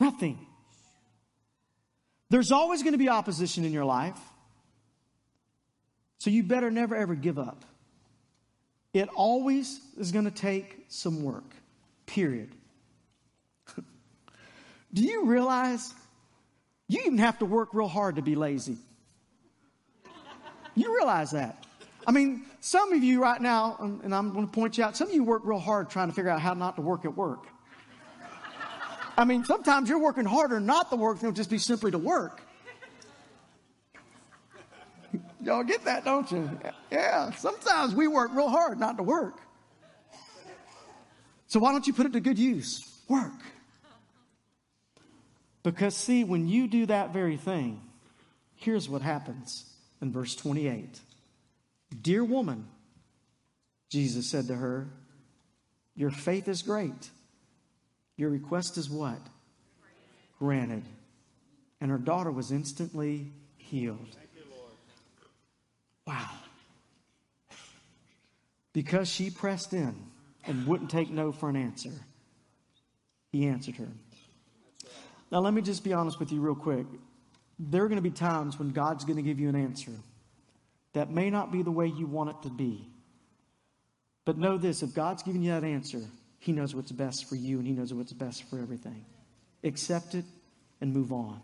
Nothing. 0.00 0.44
There's 2.30 2.50
always 2.50 2.82
going 2.82 2.92
to 2.94 2.98
be 2.98 3.08
opposition 3.08 3.64
in 3.64 3.72
your 3.72 3.84
life. 3.84 4.18
So 6.18 6.30
you 6.30 6.42
better 6.42 6.70
never 6.70 6.96
ever 6.96 7.14
give 7.14 7.38
up. 7.38 7.64
It 8.92 9.08
always 9.14 9.80
is 9.98 10.12
going 10.12 10.24
to 10.24 10.30
take 10.30 10.86
some 10.88 11.22
work, 11.22 11.54
period. 12.12 12.54
Do 14.94 15.02
you 15.02 15.24
realize 15.24 15.94
you 16.88 17.00
even 17.00 17.18
have 17.18 17.38
to 17.38 17.46
work 17.46 17.70
real 17.72 17.88
hard 17.88 18.16
to 18.16 18.22
be 18.22 18.34
lazy? 18.34 18.76
You 20.74 20.94
realize 20.94 21.30
that? 21.30 21.64
I 22.06 22.12
mean, 22.12 22.42
some 22.60 22.92
of 22.92 23.02
you 23.02 23.22
right 23.22 23.40
now, 23.40 23.76
um, 23.78 24.00
and 24.04 24.14
I'm 24.14 24.32
going 24.32 24.46
to 24.46 24.52
point 24.52 24.76
you 24.76 24.84
out, 24.84 24.96
some 24.96 25.08
of 25.08 25.14
you 25.14 25.24
work 25.24 25.42
real 25.44 25.58
hard 25.58 25.88
trying 25.88 26.08
to 26.08 26.14
figure 26.14 26.30
out 26.30 26.40
how 26.40 26.54
not 26.54 26.76
to 26.76 26.82
work 26.82 27.04
at 27.04 27.16
work. 27.16 27.46
I 29.16 29.24
mean, 29.24 29.44
sometimes 29.44 29.88
you're 29.88 30.00
working 30.00 30.24
harder 30.24 30.58
not 30.58 30.90
to 30.90 30.96
work 30.96 31.18
than 31.18 31.28
it'll 31.28 31.36
just 31.36 31.50
be 31.50 31.58
simply 31.58 31.90
to 31.90 31.98
work. 31.98 32.42
Y'all 35.42 35.64
get 35.64 35.84
that, 35.84 36.04
don't 36.04 36.30
you? 36.30 36.48
Yeah. 36.90 37.30
Sometimes 37.32 37.94
we 37.94 38.06
work 38.06 38.30
real 38.34 38.48
hard 38.48 38.78
not 38.78 38.96
to 38.96 39.02
work. 39.02 39.40
So 41.52 41.60
why 41.60 41.72
don't 41.72 41.86
you 41.86 41.92
put 41.92 42.06
it 42.06 42.14
to 42.14 42.20
good 42.20 42.38
use? 42.38 42.80
Work. 43.10 43.34
Because, 45.62 45.94
see, 45.94 46.24
when 46.24 46.48
you 46.48 46.66
do 46.66 46.86
that 46.86 47.12
very 47.12 47.36
thing, 47.36 47.78
here's 48.56 48.88
what 48.88 49.02
happens 49.02 49.70
in 50.00 50.12
verse 50.12 50.34
28. 50.34 50.98
Dear 52.00 52.24
woman, 52.24 52.68
Jesus 53.90 54.30
said 54.30 54.46
to 54.46 54.54
her, 54.54 54.88
Your 55.94 56.10
faith 56.10 56.48
is 56.48 56.62
great. 56.62 57.10
Your 58.16 58.30
request 58.30 58.78
is 58.78 58.88
what? 58.88 59.20
Granted. 60.38 60.84
And 61.82 61.90
her 61.90 61.98
daughter 61.98 62.30
was 62.30 62.50
instantly 62.50 63.26
healed. 63.58 64.16
Wow. 66.06 66.30
Because 68.72 69.10
she 69.10 69.28
pressed 69.28 69.74
in 69.74 70.11
and 70.44 70.66
wouldn't 70.66 70.90
take 70.90 71.10
no 71.10 71.32
for 71.32 71.48
an 71.48 71.56
answer, 71.56 71.92
he 73.30 73.46
answered 73.46 73.76
her. 73.76 73.88
Now, 75.30 75.40
let 75.40 75.54
me 75.54 75.62
just 75.62 75.82
be 75.82 75.92
honest 75.92 76.20
with 76.20 76.30
you, 76.30 76.40
real 76.40 76.54
quick. 76.54 76.86
There 77.58 77.84
are 77.84 77.88
going 77.88 77.96
to 77.96 78.02
be 78.02 78.10
times 78.10 78.58
when 78.58 78.70
God's 78.70 79.04
going 79.04 79.16
to 79.16 79.22
give 79.22 79.40
you 79.40 79.48
an 79.48 79.56
answer 79.56 79.92
that 80.92 81.10
may 81.10 81.30
not 81.30 81.50
be 81.50 81.62
the 81.62 81.70
way 81.70 81.86
you 81.86 82.06
want 82.06 82.30
it 82.30 82.42
to 82.42 82.50
be. 82.50 82.86
But 84.24 84.36
know 84.36 84.58
this 84.58 84.82
if 84.82 84.94
God's 84.94 85.22
giving 85.22 85.42
you 85.42 85.52
that 85.52 85.64
answer, 85.64 86.02
He 86.38 86.52
knows 86.52 86.74
what's 86.74 86.92
best 86.92 87.28
for 87.28 87.34
you 87.34 87.58
and 87.58 87.66
He 87.66 87.72
knows 87.72 87.94
what's 87.94 88.12
best 88.12 88.48
for 88.50 88.58
everything. 88.58 89.04
Accept 89.64 90.14
it 90.14 90.24
and 90.80 90.92
move 90.92 91.12
on. 91.12 91.40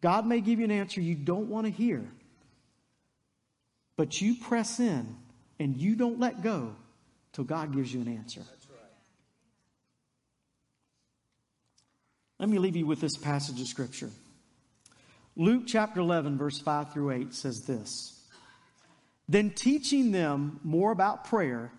God 0.00 0.26
may 0.26 0.40
give 0.40 0.58
you 0.58 0.64
an 0.64 0.70
answer 0.70 1.00
you 1.00 1.14
don't 1.14 1.48
want 1.48 1.66
to 1.66 1.72
hear, 1.72 2.04
but 3.96 4.20
you 4.20 4.34
press 4.34 4.80
in 4.80 5.16
and 5.58 5.76
you 5.76 5.94
don't 5.94 6.18
let 6.18 6.42
go 6.42 6.74
till 7.32 7.44
God 7.44 7.74
gives 7.74 7.92
you 7.92 8.00
an 8.00 8.08
answer. 8.08 8.42
Let 12.38 12.48
me 12.48 12.58
leave 12.58 12.76
you 12.76 12.86
with 12.86 13.00
this 13.00 13.16
passage 13.18 13.60
of 13.60 13.66
Scripture. 13.66 14.10
Luke 15.36 15.64
chapter 15.66 16.00
11, 16.00 16.38
verse 16.38 16.58
5 16.58 16.92
through 16.92 17.10
8 17.10 17.34
says 17.34 17.66
this 17.66 18.18
Then 19.28 19.50
teaching 19.50 20.10
them 20.10 20.58
more 20.64 20.90
about 20.90 21.24
prayer, 21.24 21.70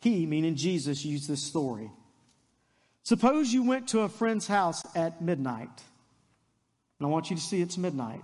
he, 0.00 0.26
meaning 0.26 0.56
Jesus, 0.56 1.04
used 1.04 1.28
this 1.28 1.42
story. 1.42 1.90
Suppose 3.04 3.52
you 3.52 3.62
went 3.62 3.88
to 3.88 4.00
a 4.00 4.08
friend's 4.08 4.46
house 4.46 4.84
at 4.96 5.22
midnight. 5.22 5.82
And 6.98 7.06
I 7.06 7.10
want 7.10 7.30
you 7.30 7.36
to 7.36 7.42
see 7.42 7.62
it's 7.62 7.78
midnight. 7.78 8.22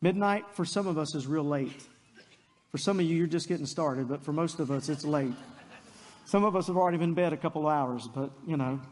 Midnight 0.00 0.44
for 0.52 0.64
some 0.64 0.86
of 0.86 0.96
us 0.96 1.14
is 1.14 1.26
real 1.26 1.44
late. 1.44 1.86
For 2.76 2.80
some 2.80 3.00
of 3.00 3.06
you, 3.06 3.16
you're 3.16 3.26
just 3.26 3.48
getting 3.48 3.64
started, 3.64 4.06
but 4.06 4.22
for 4.22 4.34
most 4.34 4.60
of 4.60 4.70
us, 4.70 4.90
it's 4.90 5.02
late. 5.02 5.32
Some 6.26 6.44
of 6.44 6.54
us 6.54 6.66
have 6.66 6.76
already 6.76 6.98
been 6.98 7.08
in 7.08 7.14
bed 7.14 7.32
a 7.32 7.36
couple 7.38 7.66
hours, 7.66 8.06
but 8.06 8.32
you 8.46 8.58
know, 8.58 8.82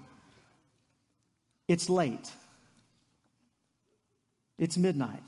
it's 1.69 1.91
late. 1.91 2.33
It's 4.59 4.79
midnight. 4.79 5.23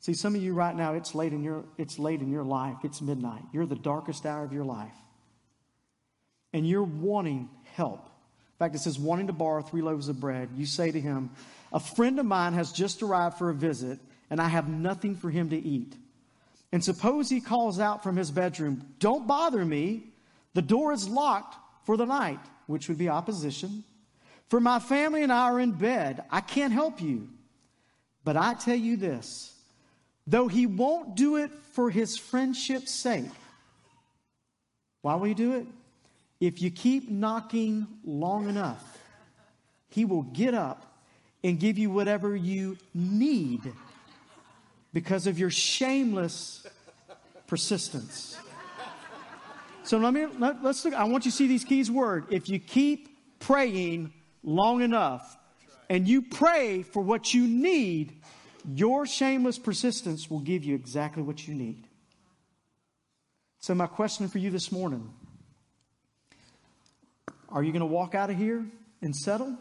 See, 0.00 0.12
some 0.12 0.34
of 0.34 0.42
you 0.42 0.52
right 0.52 0.76
now, 0.76 0.92
it's 0.92 1.14
late 1.14 1.32
in 1.32 1.42
your, 1.42 1.64
it's 1.78 1.98
late 1.98 2.20
in 2.20 2.30
your 2.30 2.44
life. 2.44 2.76
It's 2.84 3.00
midnight. 3.00 3.40
You're 3.50 3.64
the 3.64 3.74
darkest 3.74 4.26
hour 4.26 4.44
of 4.44 4.52
your 4.52 4.66
life. 4.66 4.92
And 6.52 6.68
you're 6.68 6.82
wanting 6.82 7.48
help. 7.76 8.04
In 8.04 8.58
fact, 8.58 8.74
it 8.74 8.80
says, 8.80 8.98
wanting 8.98 9.28
to 9.28 9.32
borrow 9.32 9.62
three 9.62 9.80
loaves 9.80 10.10
of 10.10 10.20
bread. 10.20 10.50
You 10.54 10.66
say 10.66 10.90
to 10.90 11.00
him, 11.00 11.30
A 11.72 11.80
friend 11.80 12.20
of 12.20 12.26
mine 12.26 12.52
has 12.52 12.72
just 12.72 13.02
arrived 13.02 13.38
for 13.38 13.48
a 13.48 13.54
visit, 13.54 13.98
and 14.28 14.38
I 14.38 14.48
have 14.48 14.68
nothing 14.68 15.16
for 15.16 15.30
him 15.30 15.48
to 15.48 15.56
eat. 15.56 15.96
And 16.76 16.84
suppose 16.84 17.30
he 17.30 17.40
calls 17.40 17.80
out 17.80 18.02
from 18.02 18.16
his 18.16 18.30
bedroom, 18.30 18.86
Don't 18.98 19.26
bother 19.26 19.64
me. 19.64 20.08
The 20.52 20.60
door 20.60 20.92
is 20.92 21.08
locked 21.08 21.56
for 21.86 21.96
the 21.96 22.04
night, 22.04 22.38
which 22.66 22.88
would 22.88 22.98
be 22.98 23.08
opposition. 23.08 23.82
For 24.50 24.60
my 24.60 24.78
family 24.78 25.22
and 25.22 25.32
I 25.32 25.44
are 25.44 25.58
in 25.58 25.72
bed. 25.72 26.22
I 26.30 26.42
can't 26.42 26.74
help 26.74 27.00
you. 27.00 27.30
But 28.24 28.36
I 28.36 28.52
tell 28.52 28.76
you 28.76 28.98
this 28.98 29.54
though 30.26 30.48
he 30.48 30.66
won't 30.66 31.16
do 31.16 31.36
it 31.36 31.50
for 31.72 31.88
his 31.88 32.18
friendship's 32.18 32.92
sake, 32.92 33.24
why 35.00 35.14
will 35.14 35.24
he 35.24 35.32
do 35.32 35.54
it? 35.54 35.66
If 36.40 36.60
you 36.60 36.70
keep 36.70 37.08
knocking 37.08 37.86
long 38.04 38.50
enough, 38.50 38.98
he 39.88 40.04
will 40.04 40.24
get 40.24 40.52
up 40.52 41.00
and 41.42 41.58
give 41.58 41.78
you 41.78 41.88
whatever 41.88 42.36
you 42.36 42.76
need 42.92 43.62
because 44.96 45.26
of 45.26 45.38
your 45.38 45.50
shameless 45.50 46.66
persistence. 47.46 48.38
So 49.82 49.98
let 49.98 50.14
me 50.14 50.24
let, 50.38 50.64
us 50.64 50.86
look. 50.86 50.94
I 50.94 51.04
want 51.04 51.26
you 51.26 51.30
to 51.30 51.36
see 51.36 51.46
these 51.46 51.64
keys 51.64 51.90
word. 51.90 52.24
If 52.30 52.48
you 52.48 52.58
keep 52.58 53.38
praying 53.38 54.14
long 54.42 54.80
enough 54.80 55.36
and 55.90 56.08
you 56.08 56.22
pray 56.22 56.82
for 56.82 57.02
what 57.02 57.34
you 57.34 57.46
need, 57.46 58.22
your 58.74 59.04
shameless 59.04 59.58
persistence 59.58 60.30
will 60.30 60.40
give 60.40 60.64
you 60.64 60.74
exactly 60.74 61.22
what 61.22 61.46
you 61.46 61.52
need. 61.52 61.86
So, 63.58 63.74
my 63.74 63.88
question 63.88 64.28
for 64.28 64.38
you 64.38 64.48
this 64.50 64.72
morning 64.72 65.12
are 67.50 67.62
you 67.62 67.70
going 67.70 67.80
to 67.80 67.86
walk 67.86 68.14
out 68.14 68.30
of 68.30 68.38
here 68.38 68.64
and 69.02 69.14
settle? 69.14 69.58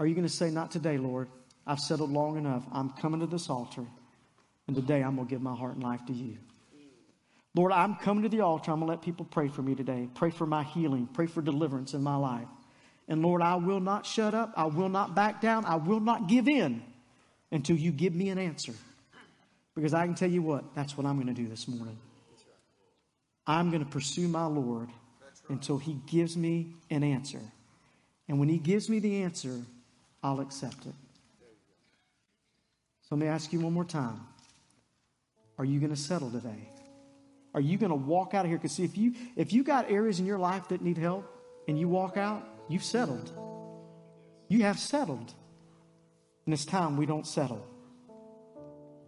Are 0.00 0.06
you 0.08 0.16
going 0.16 0.26
to 0.26 0.34
say, 0.34 0.50
Not 0.50 0.72
today, 0.72 0.98
Lord? 0.98 1.28
I've 1.68 1.78
settled 1.78 2.10
long 2.10 2.38
enough. 2.38 2.64
I'm 2.72 2.88
coming 2.90 3.20
to 3.20 3.26
this 3.26 3.50
altar, 3.50 3.84
and 4.66 4.74
today 4.74 5.02
I'm 5.02 5.16
going 5.16 5.28
to 5.28 5.30
give 5.30 5.42
my 5.42 5.54
heart 5.54 5.74
and 5.74 5.82
life 5.82 6.00
to 6.06 6.14
you. 6.14 6.38
Lord, 7.54 7.72
I'm 7.72 7.96
coming 7.96 8.22
to 8.22 8.28
the 8.30 8.40
altar. 8.40 8.70
I'm 8.70 8.78
going 8.78 8.88
to 8.88 8.92
let 8.94 9.02
people 9.02 9.26
pray 9.26 9.48
for 9.48 9.60
me 9.60 9.74
today. 9.74 10.08
Pray 10.14 10.30
for 10.30 10.46
my 10.46 10.62
healing. 10.62 11.08
Pray 11.12 11.26
for 11.26 11.42
deliverance 11.42 11.92
in 11.92 12.02
my 12.02 12.16
life. 12.16 12.48
And 13.06 13.22
Lord, 13.22 13.42
I 13.42 13.56
will 13.56 13.80
not 13.80 14.06
shut 14.06 14.32
up. 14.32 14.52
I 14.56 14.64
will 14.64 14.88
not 14.88 15.14
back 15.14 15.42
down. 15.42 15.66
I 15.66 15.76
will 15.76 16.00
not 16.00 16.26
give 16.26 16.48
in 16.48 16.82
until 17.52 17.76
you 17.76 17.90
give 17.90 18.14
me 18.14 18.30
an 18.30 18.38
answer. 18.38 18.74
Because 19.74 19.92
I 19.92 20.06
can 20.06 20.14
tell 20.14 20.30
you 20.30 20.42
what, 20.42 20.74
that's 20.74 20.96
what 20.96 21.06
I'm 21.06 21.16
going 21.16 21.34
to 21.34 21.42
do 21.42 21.48
this 21.48 21.68
morning. 21.68 21.98
I'm 23.46 23.70
going 23.70 23.84
to 23.84 23.90
pursue 23.90 24.28
my 24.28 24.46
Lord 24.46 24.88
until 25.48 25.78
He 25.78 25.98
gives 26.06 26.36
me 26.36 26.74
an 26.90 27.02
answer. 27.02 27.40
And 28.26 28.38
when 28.38 28.48
He 28.48 28.58
gives 28.58 28.88
me 28.88 29.00
the 29.00 29.22
answer, 29.22 29.62
I'll 30.22 30.40
accept 30.40 30.86
it. 30.86 30.94
So 33.08 33.14
let 33.14 33.20
me 33.20 33.26
ask 33.26 33.52
you 33.52 33.60
one 33.60 33.72
more 33.72 33.84
time 33.84 34.20
Are 35.56 35.64
you 35.64 35.80
going 35.80 35.94
to 35.94 36.00
settle 36.00 36.30
today? 36.30 36.70
Are 37.54 37.60
you 37.60 37.78
going 37.78 37.90
to 37.90 37.96
walk 37.96 38.34
out 38.34 38.44
of 38.44 38.50
here? 38.50 38.58
Because 38.58 38.72
see, 38.72 38.84
if 38.84 38.96
you 38.98 39.14
if 39.36 39.52
you 39.52 39.62
got 39.64 39.90
areas 39.90 40.20
in 40.20 40.26
your 40.26 40.38
life 40.38 40.68
that 40.68 40.82
need 40.82 40.98
help 40.98 41.24
and 41.66 41.78
you 41.78 41.88
walk 41.88 42.16
out, 42.16 42.46
You've 42.68 42.84
settled. 42.84 43.32
You 44.48 44.62
have 44.62 44.78
settled. 44.78 45.32
And 46.44 46.54
it's 46.54 46.64
time 46.64 46.96
we 46.96 47.06
don't 47.06 47.26
settle. 47.26 47.66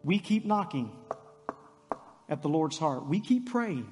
We 0.02 0.18
keep 0.18 0.46
knocking 0.46 0.92
at 2.28 2.42
the 2.42 2.48
Lord's 2.48 2.78
heart. 2.78 3.06
We 3.06 3.20
keep 3.20 3.50
praying. 3.50 3.86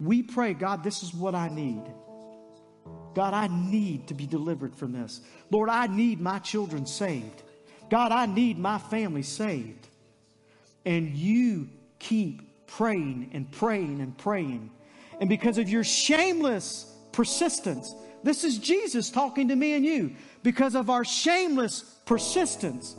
We 0.00 0.22
pray, 0.22 0.54
God, 0.54 0.82
this 0.82 1.02
is 1.02 1.14
what 1.14 1.34
I 1.34 1.48
need. 1.48 1.82
God, 3.14 3.32
I 3.32 3.46
need 3.46 4.08
to 4.08 4.14
be 4.14 4.26
delivered 4.26 4.74
from 4.74 4.92
this. 4.92 5.20
Lord, 5.50 5.68
I 5.68 5.86
need 5.86 6.20
my 6.20 6.40
children 6.40 6.86
saved. 6.86 7.43
God, 7.90 8.12
I 8.12 8.26
need 8.26 8.58
my 8.58 8.78
family 8.78 9.22
saved. 9.22 9.88
And 10.84 11.14
you 11.14 11.68
keep 11.98 12.66
praying 12.66 13.30
and 13.32 13.50
praying 13.50 14.00
and 14.00 14.16
praying. 14.16 14.70
And 15.20 15.28
because 15.28 15.58
of 15.58 15.68
your 15.68 15.84
shameless 15.84 16.94
persistence. 17.14 17.94
This 18.22 18.44
is 18.44 18.58
Jesus 18.58 19.10
talking 19.10 19.48
to 19.48 19.56
me 19.56 19.74
and 19.74 19.84
you. 19.84 20.14
Because 20.42 20.74
of 20.74 20.90
our 20.90 21.04
shameless 21.04 21.82
persistence, 22.04 22.96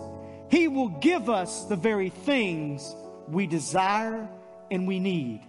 He 0.49 0.67
will 0.67 0.89
give 0.89 1.29
us 1.29 1.65
the 1.65 1.75
very 1.75 2.09
things 2.09 2.95
we 3.27 3.45
desire 3.45 4.27
and 4.71 4.87
we 4.87 4.99
need. 4.99 5.41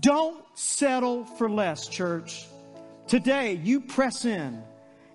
Don't 0.00 0.44
settle 0.54 1.24
for 1.24 1.48
less, 1.48 1.88
church. 1.88 2.46
Today, 3.08 3.54
you 3.62 3.80
press 3.80 4.24
in 4.24 4.62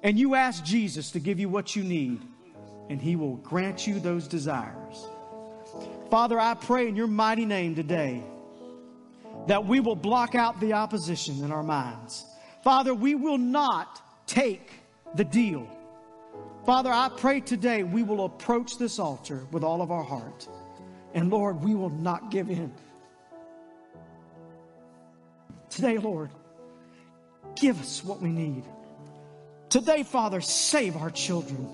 and 0.01 0.17
you 0.17 0.35
ask 0.35 0.63
Jesus 0.63 1.11
to 1.11 1.19
give 1.19 1.39
you 1.39 1.49
what 1.49 1.75
you 1.75 1.83
need, 1.83 2.21
and 2.91 3.01
He 3.01 3.15
will 3.15 3.37
grant 3.37 3.87
you 3.87 4.01
those 4.01 4.27
desires. 4.27 5.07
Father, 6.09 6.37
I 6.37 6.55
pray 6.55 6.89
in 6.89 6.95
your 6.97 7.07
mighty 7.07 7.45
name 7.45 7.73
today 7.73 8.21
that 9.47 9.65
we 9.65 9.79
will 9.79 9.95
block 9.95 10.35
out 10.35 10.59
the 10.59 10.73
opposition 10.73 11.41
in 11.41 11.53
our 11.53 11.63
minds. 11.63 12.25
Father, 12.65 12.93
we 12.93 13.15
will 13.15 13.37
not 13.37 14.01
take 14.27 14.73
the 15.15 15.23
deal. 15.23 15.65
Father, 16.65 16.91
I 16.91 17.09
pray 17.15 17.39
today 17.39 17.83
we 17.83 18.03
will 18.03 18.25
approach 18.25 18.77
this 18.77 18.99
altar 18.99 19.45
with 19.53 19.63
all 19.63 19.81
of 19.81 19.89
our 19.89 20.03
heart. 20.03 20.45
And 21.13 21.29
Lord, 21.29 21.63
we 21.63 21.75
will 21.75 21.89
not 21.91 22.29
give 22.29 22.49
in. 22.49 22.73
Today, 25.69 25.97
Lord, 25.97 26.29
give 27.55 27.79
us 27.79 28.03
what 28.03 28.21
we 28.21 28.29
need. 28.29 28.65
Today, 29.69 30.03
Father, 30.03 30.41
save 30.41 30.97
our 30.97 31.09
children. 31.09 31.69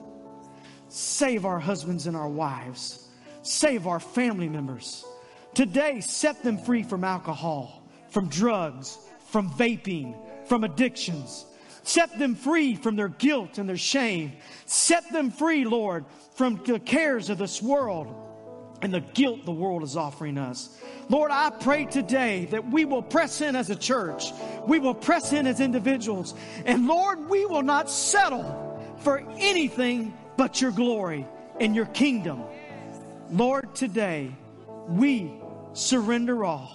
Save 0.89 1.45
our 1.45 1.59
husbands 1.59 2.07
and 2.07 2.15
our 2.15 2.29
wives. 2.29 3.07
Save 3.41 3.87
our 3.87 3.99
family 3.99 4.49
members. 4.49 5.05
Today, 5.53 6.01
set 6.01 6.43
them 6.43 6.57
free 6.57 6.83
from 6.83 7.03
alcohol, 7.03 7.81
from 8.09 8.27
drugs, 8.29 8.97
from 9.27 9.49
vaping, 9.51 10.15
from 10.47 10.63
addictions. 10.63 11.45
Set 11.83 12.19
them 12.19 12.35
free 12.35 12.75
from 12.75 12.95
their 12.95 13.07
guilt 13.07 13.57
and 13.57 13.67
their 13.67 13.77
shame. 13.77 14.33
Set 14.65 15.11
them 15.11 15.31
free, 15.31 15.65
Lord, 15.65 16.05
from 16.35 16.61
the 16.65 16.79
cares 16.79 17.29
of 17.29 17.37
this 17.37 17.61
world 17.61 18.13
and 18.81 18.93
the 18.93 18.99
guilt 18.99 19.45
the 19.45 19.51
world 19.51 19.83
is 19.83 19.97
offering 19.97 20.37
us. 20.37 20.79
Lord, 21.09 21.31
I 21.31 21.49
pray 21.49 21.85
today 21.85 22.45
that 22.51 22.69
we 22.69 22.85
will 22.85 23.01
press 23.01 23.41
in 23.41 23.55
as 23.55 23.69
a 23.69 23.75
church. 23.75 24.31
We 24.67 24.79
will 24.79 24.93
press 24.93 25.33
in 25.33 25.47
as 25.47 25.59
individuals. 25.59 26.35
And 26.65 26.87
Lord, 26.87 27.29
we 27.29 27.45
will 27.45 27.63
not 27.63 27.89
settle 27.89 28.95
for 28.99 29.23
anything 29.37 30.13
but 30.37 30.61
your 30.61 30.71
glory 30.71 31.27
and 31.59 31.75
your 31.75 31.87
kingdom. 31.87 32.43
Lord, 33.31 33.75
today 33.75 34.33
we 34.87 35.31
surrender 35.73 36.45
all. 36.45 36.73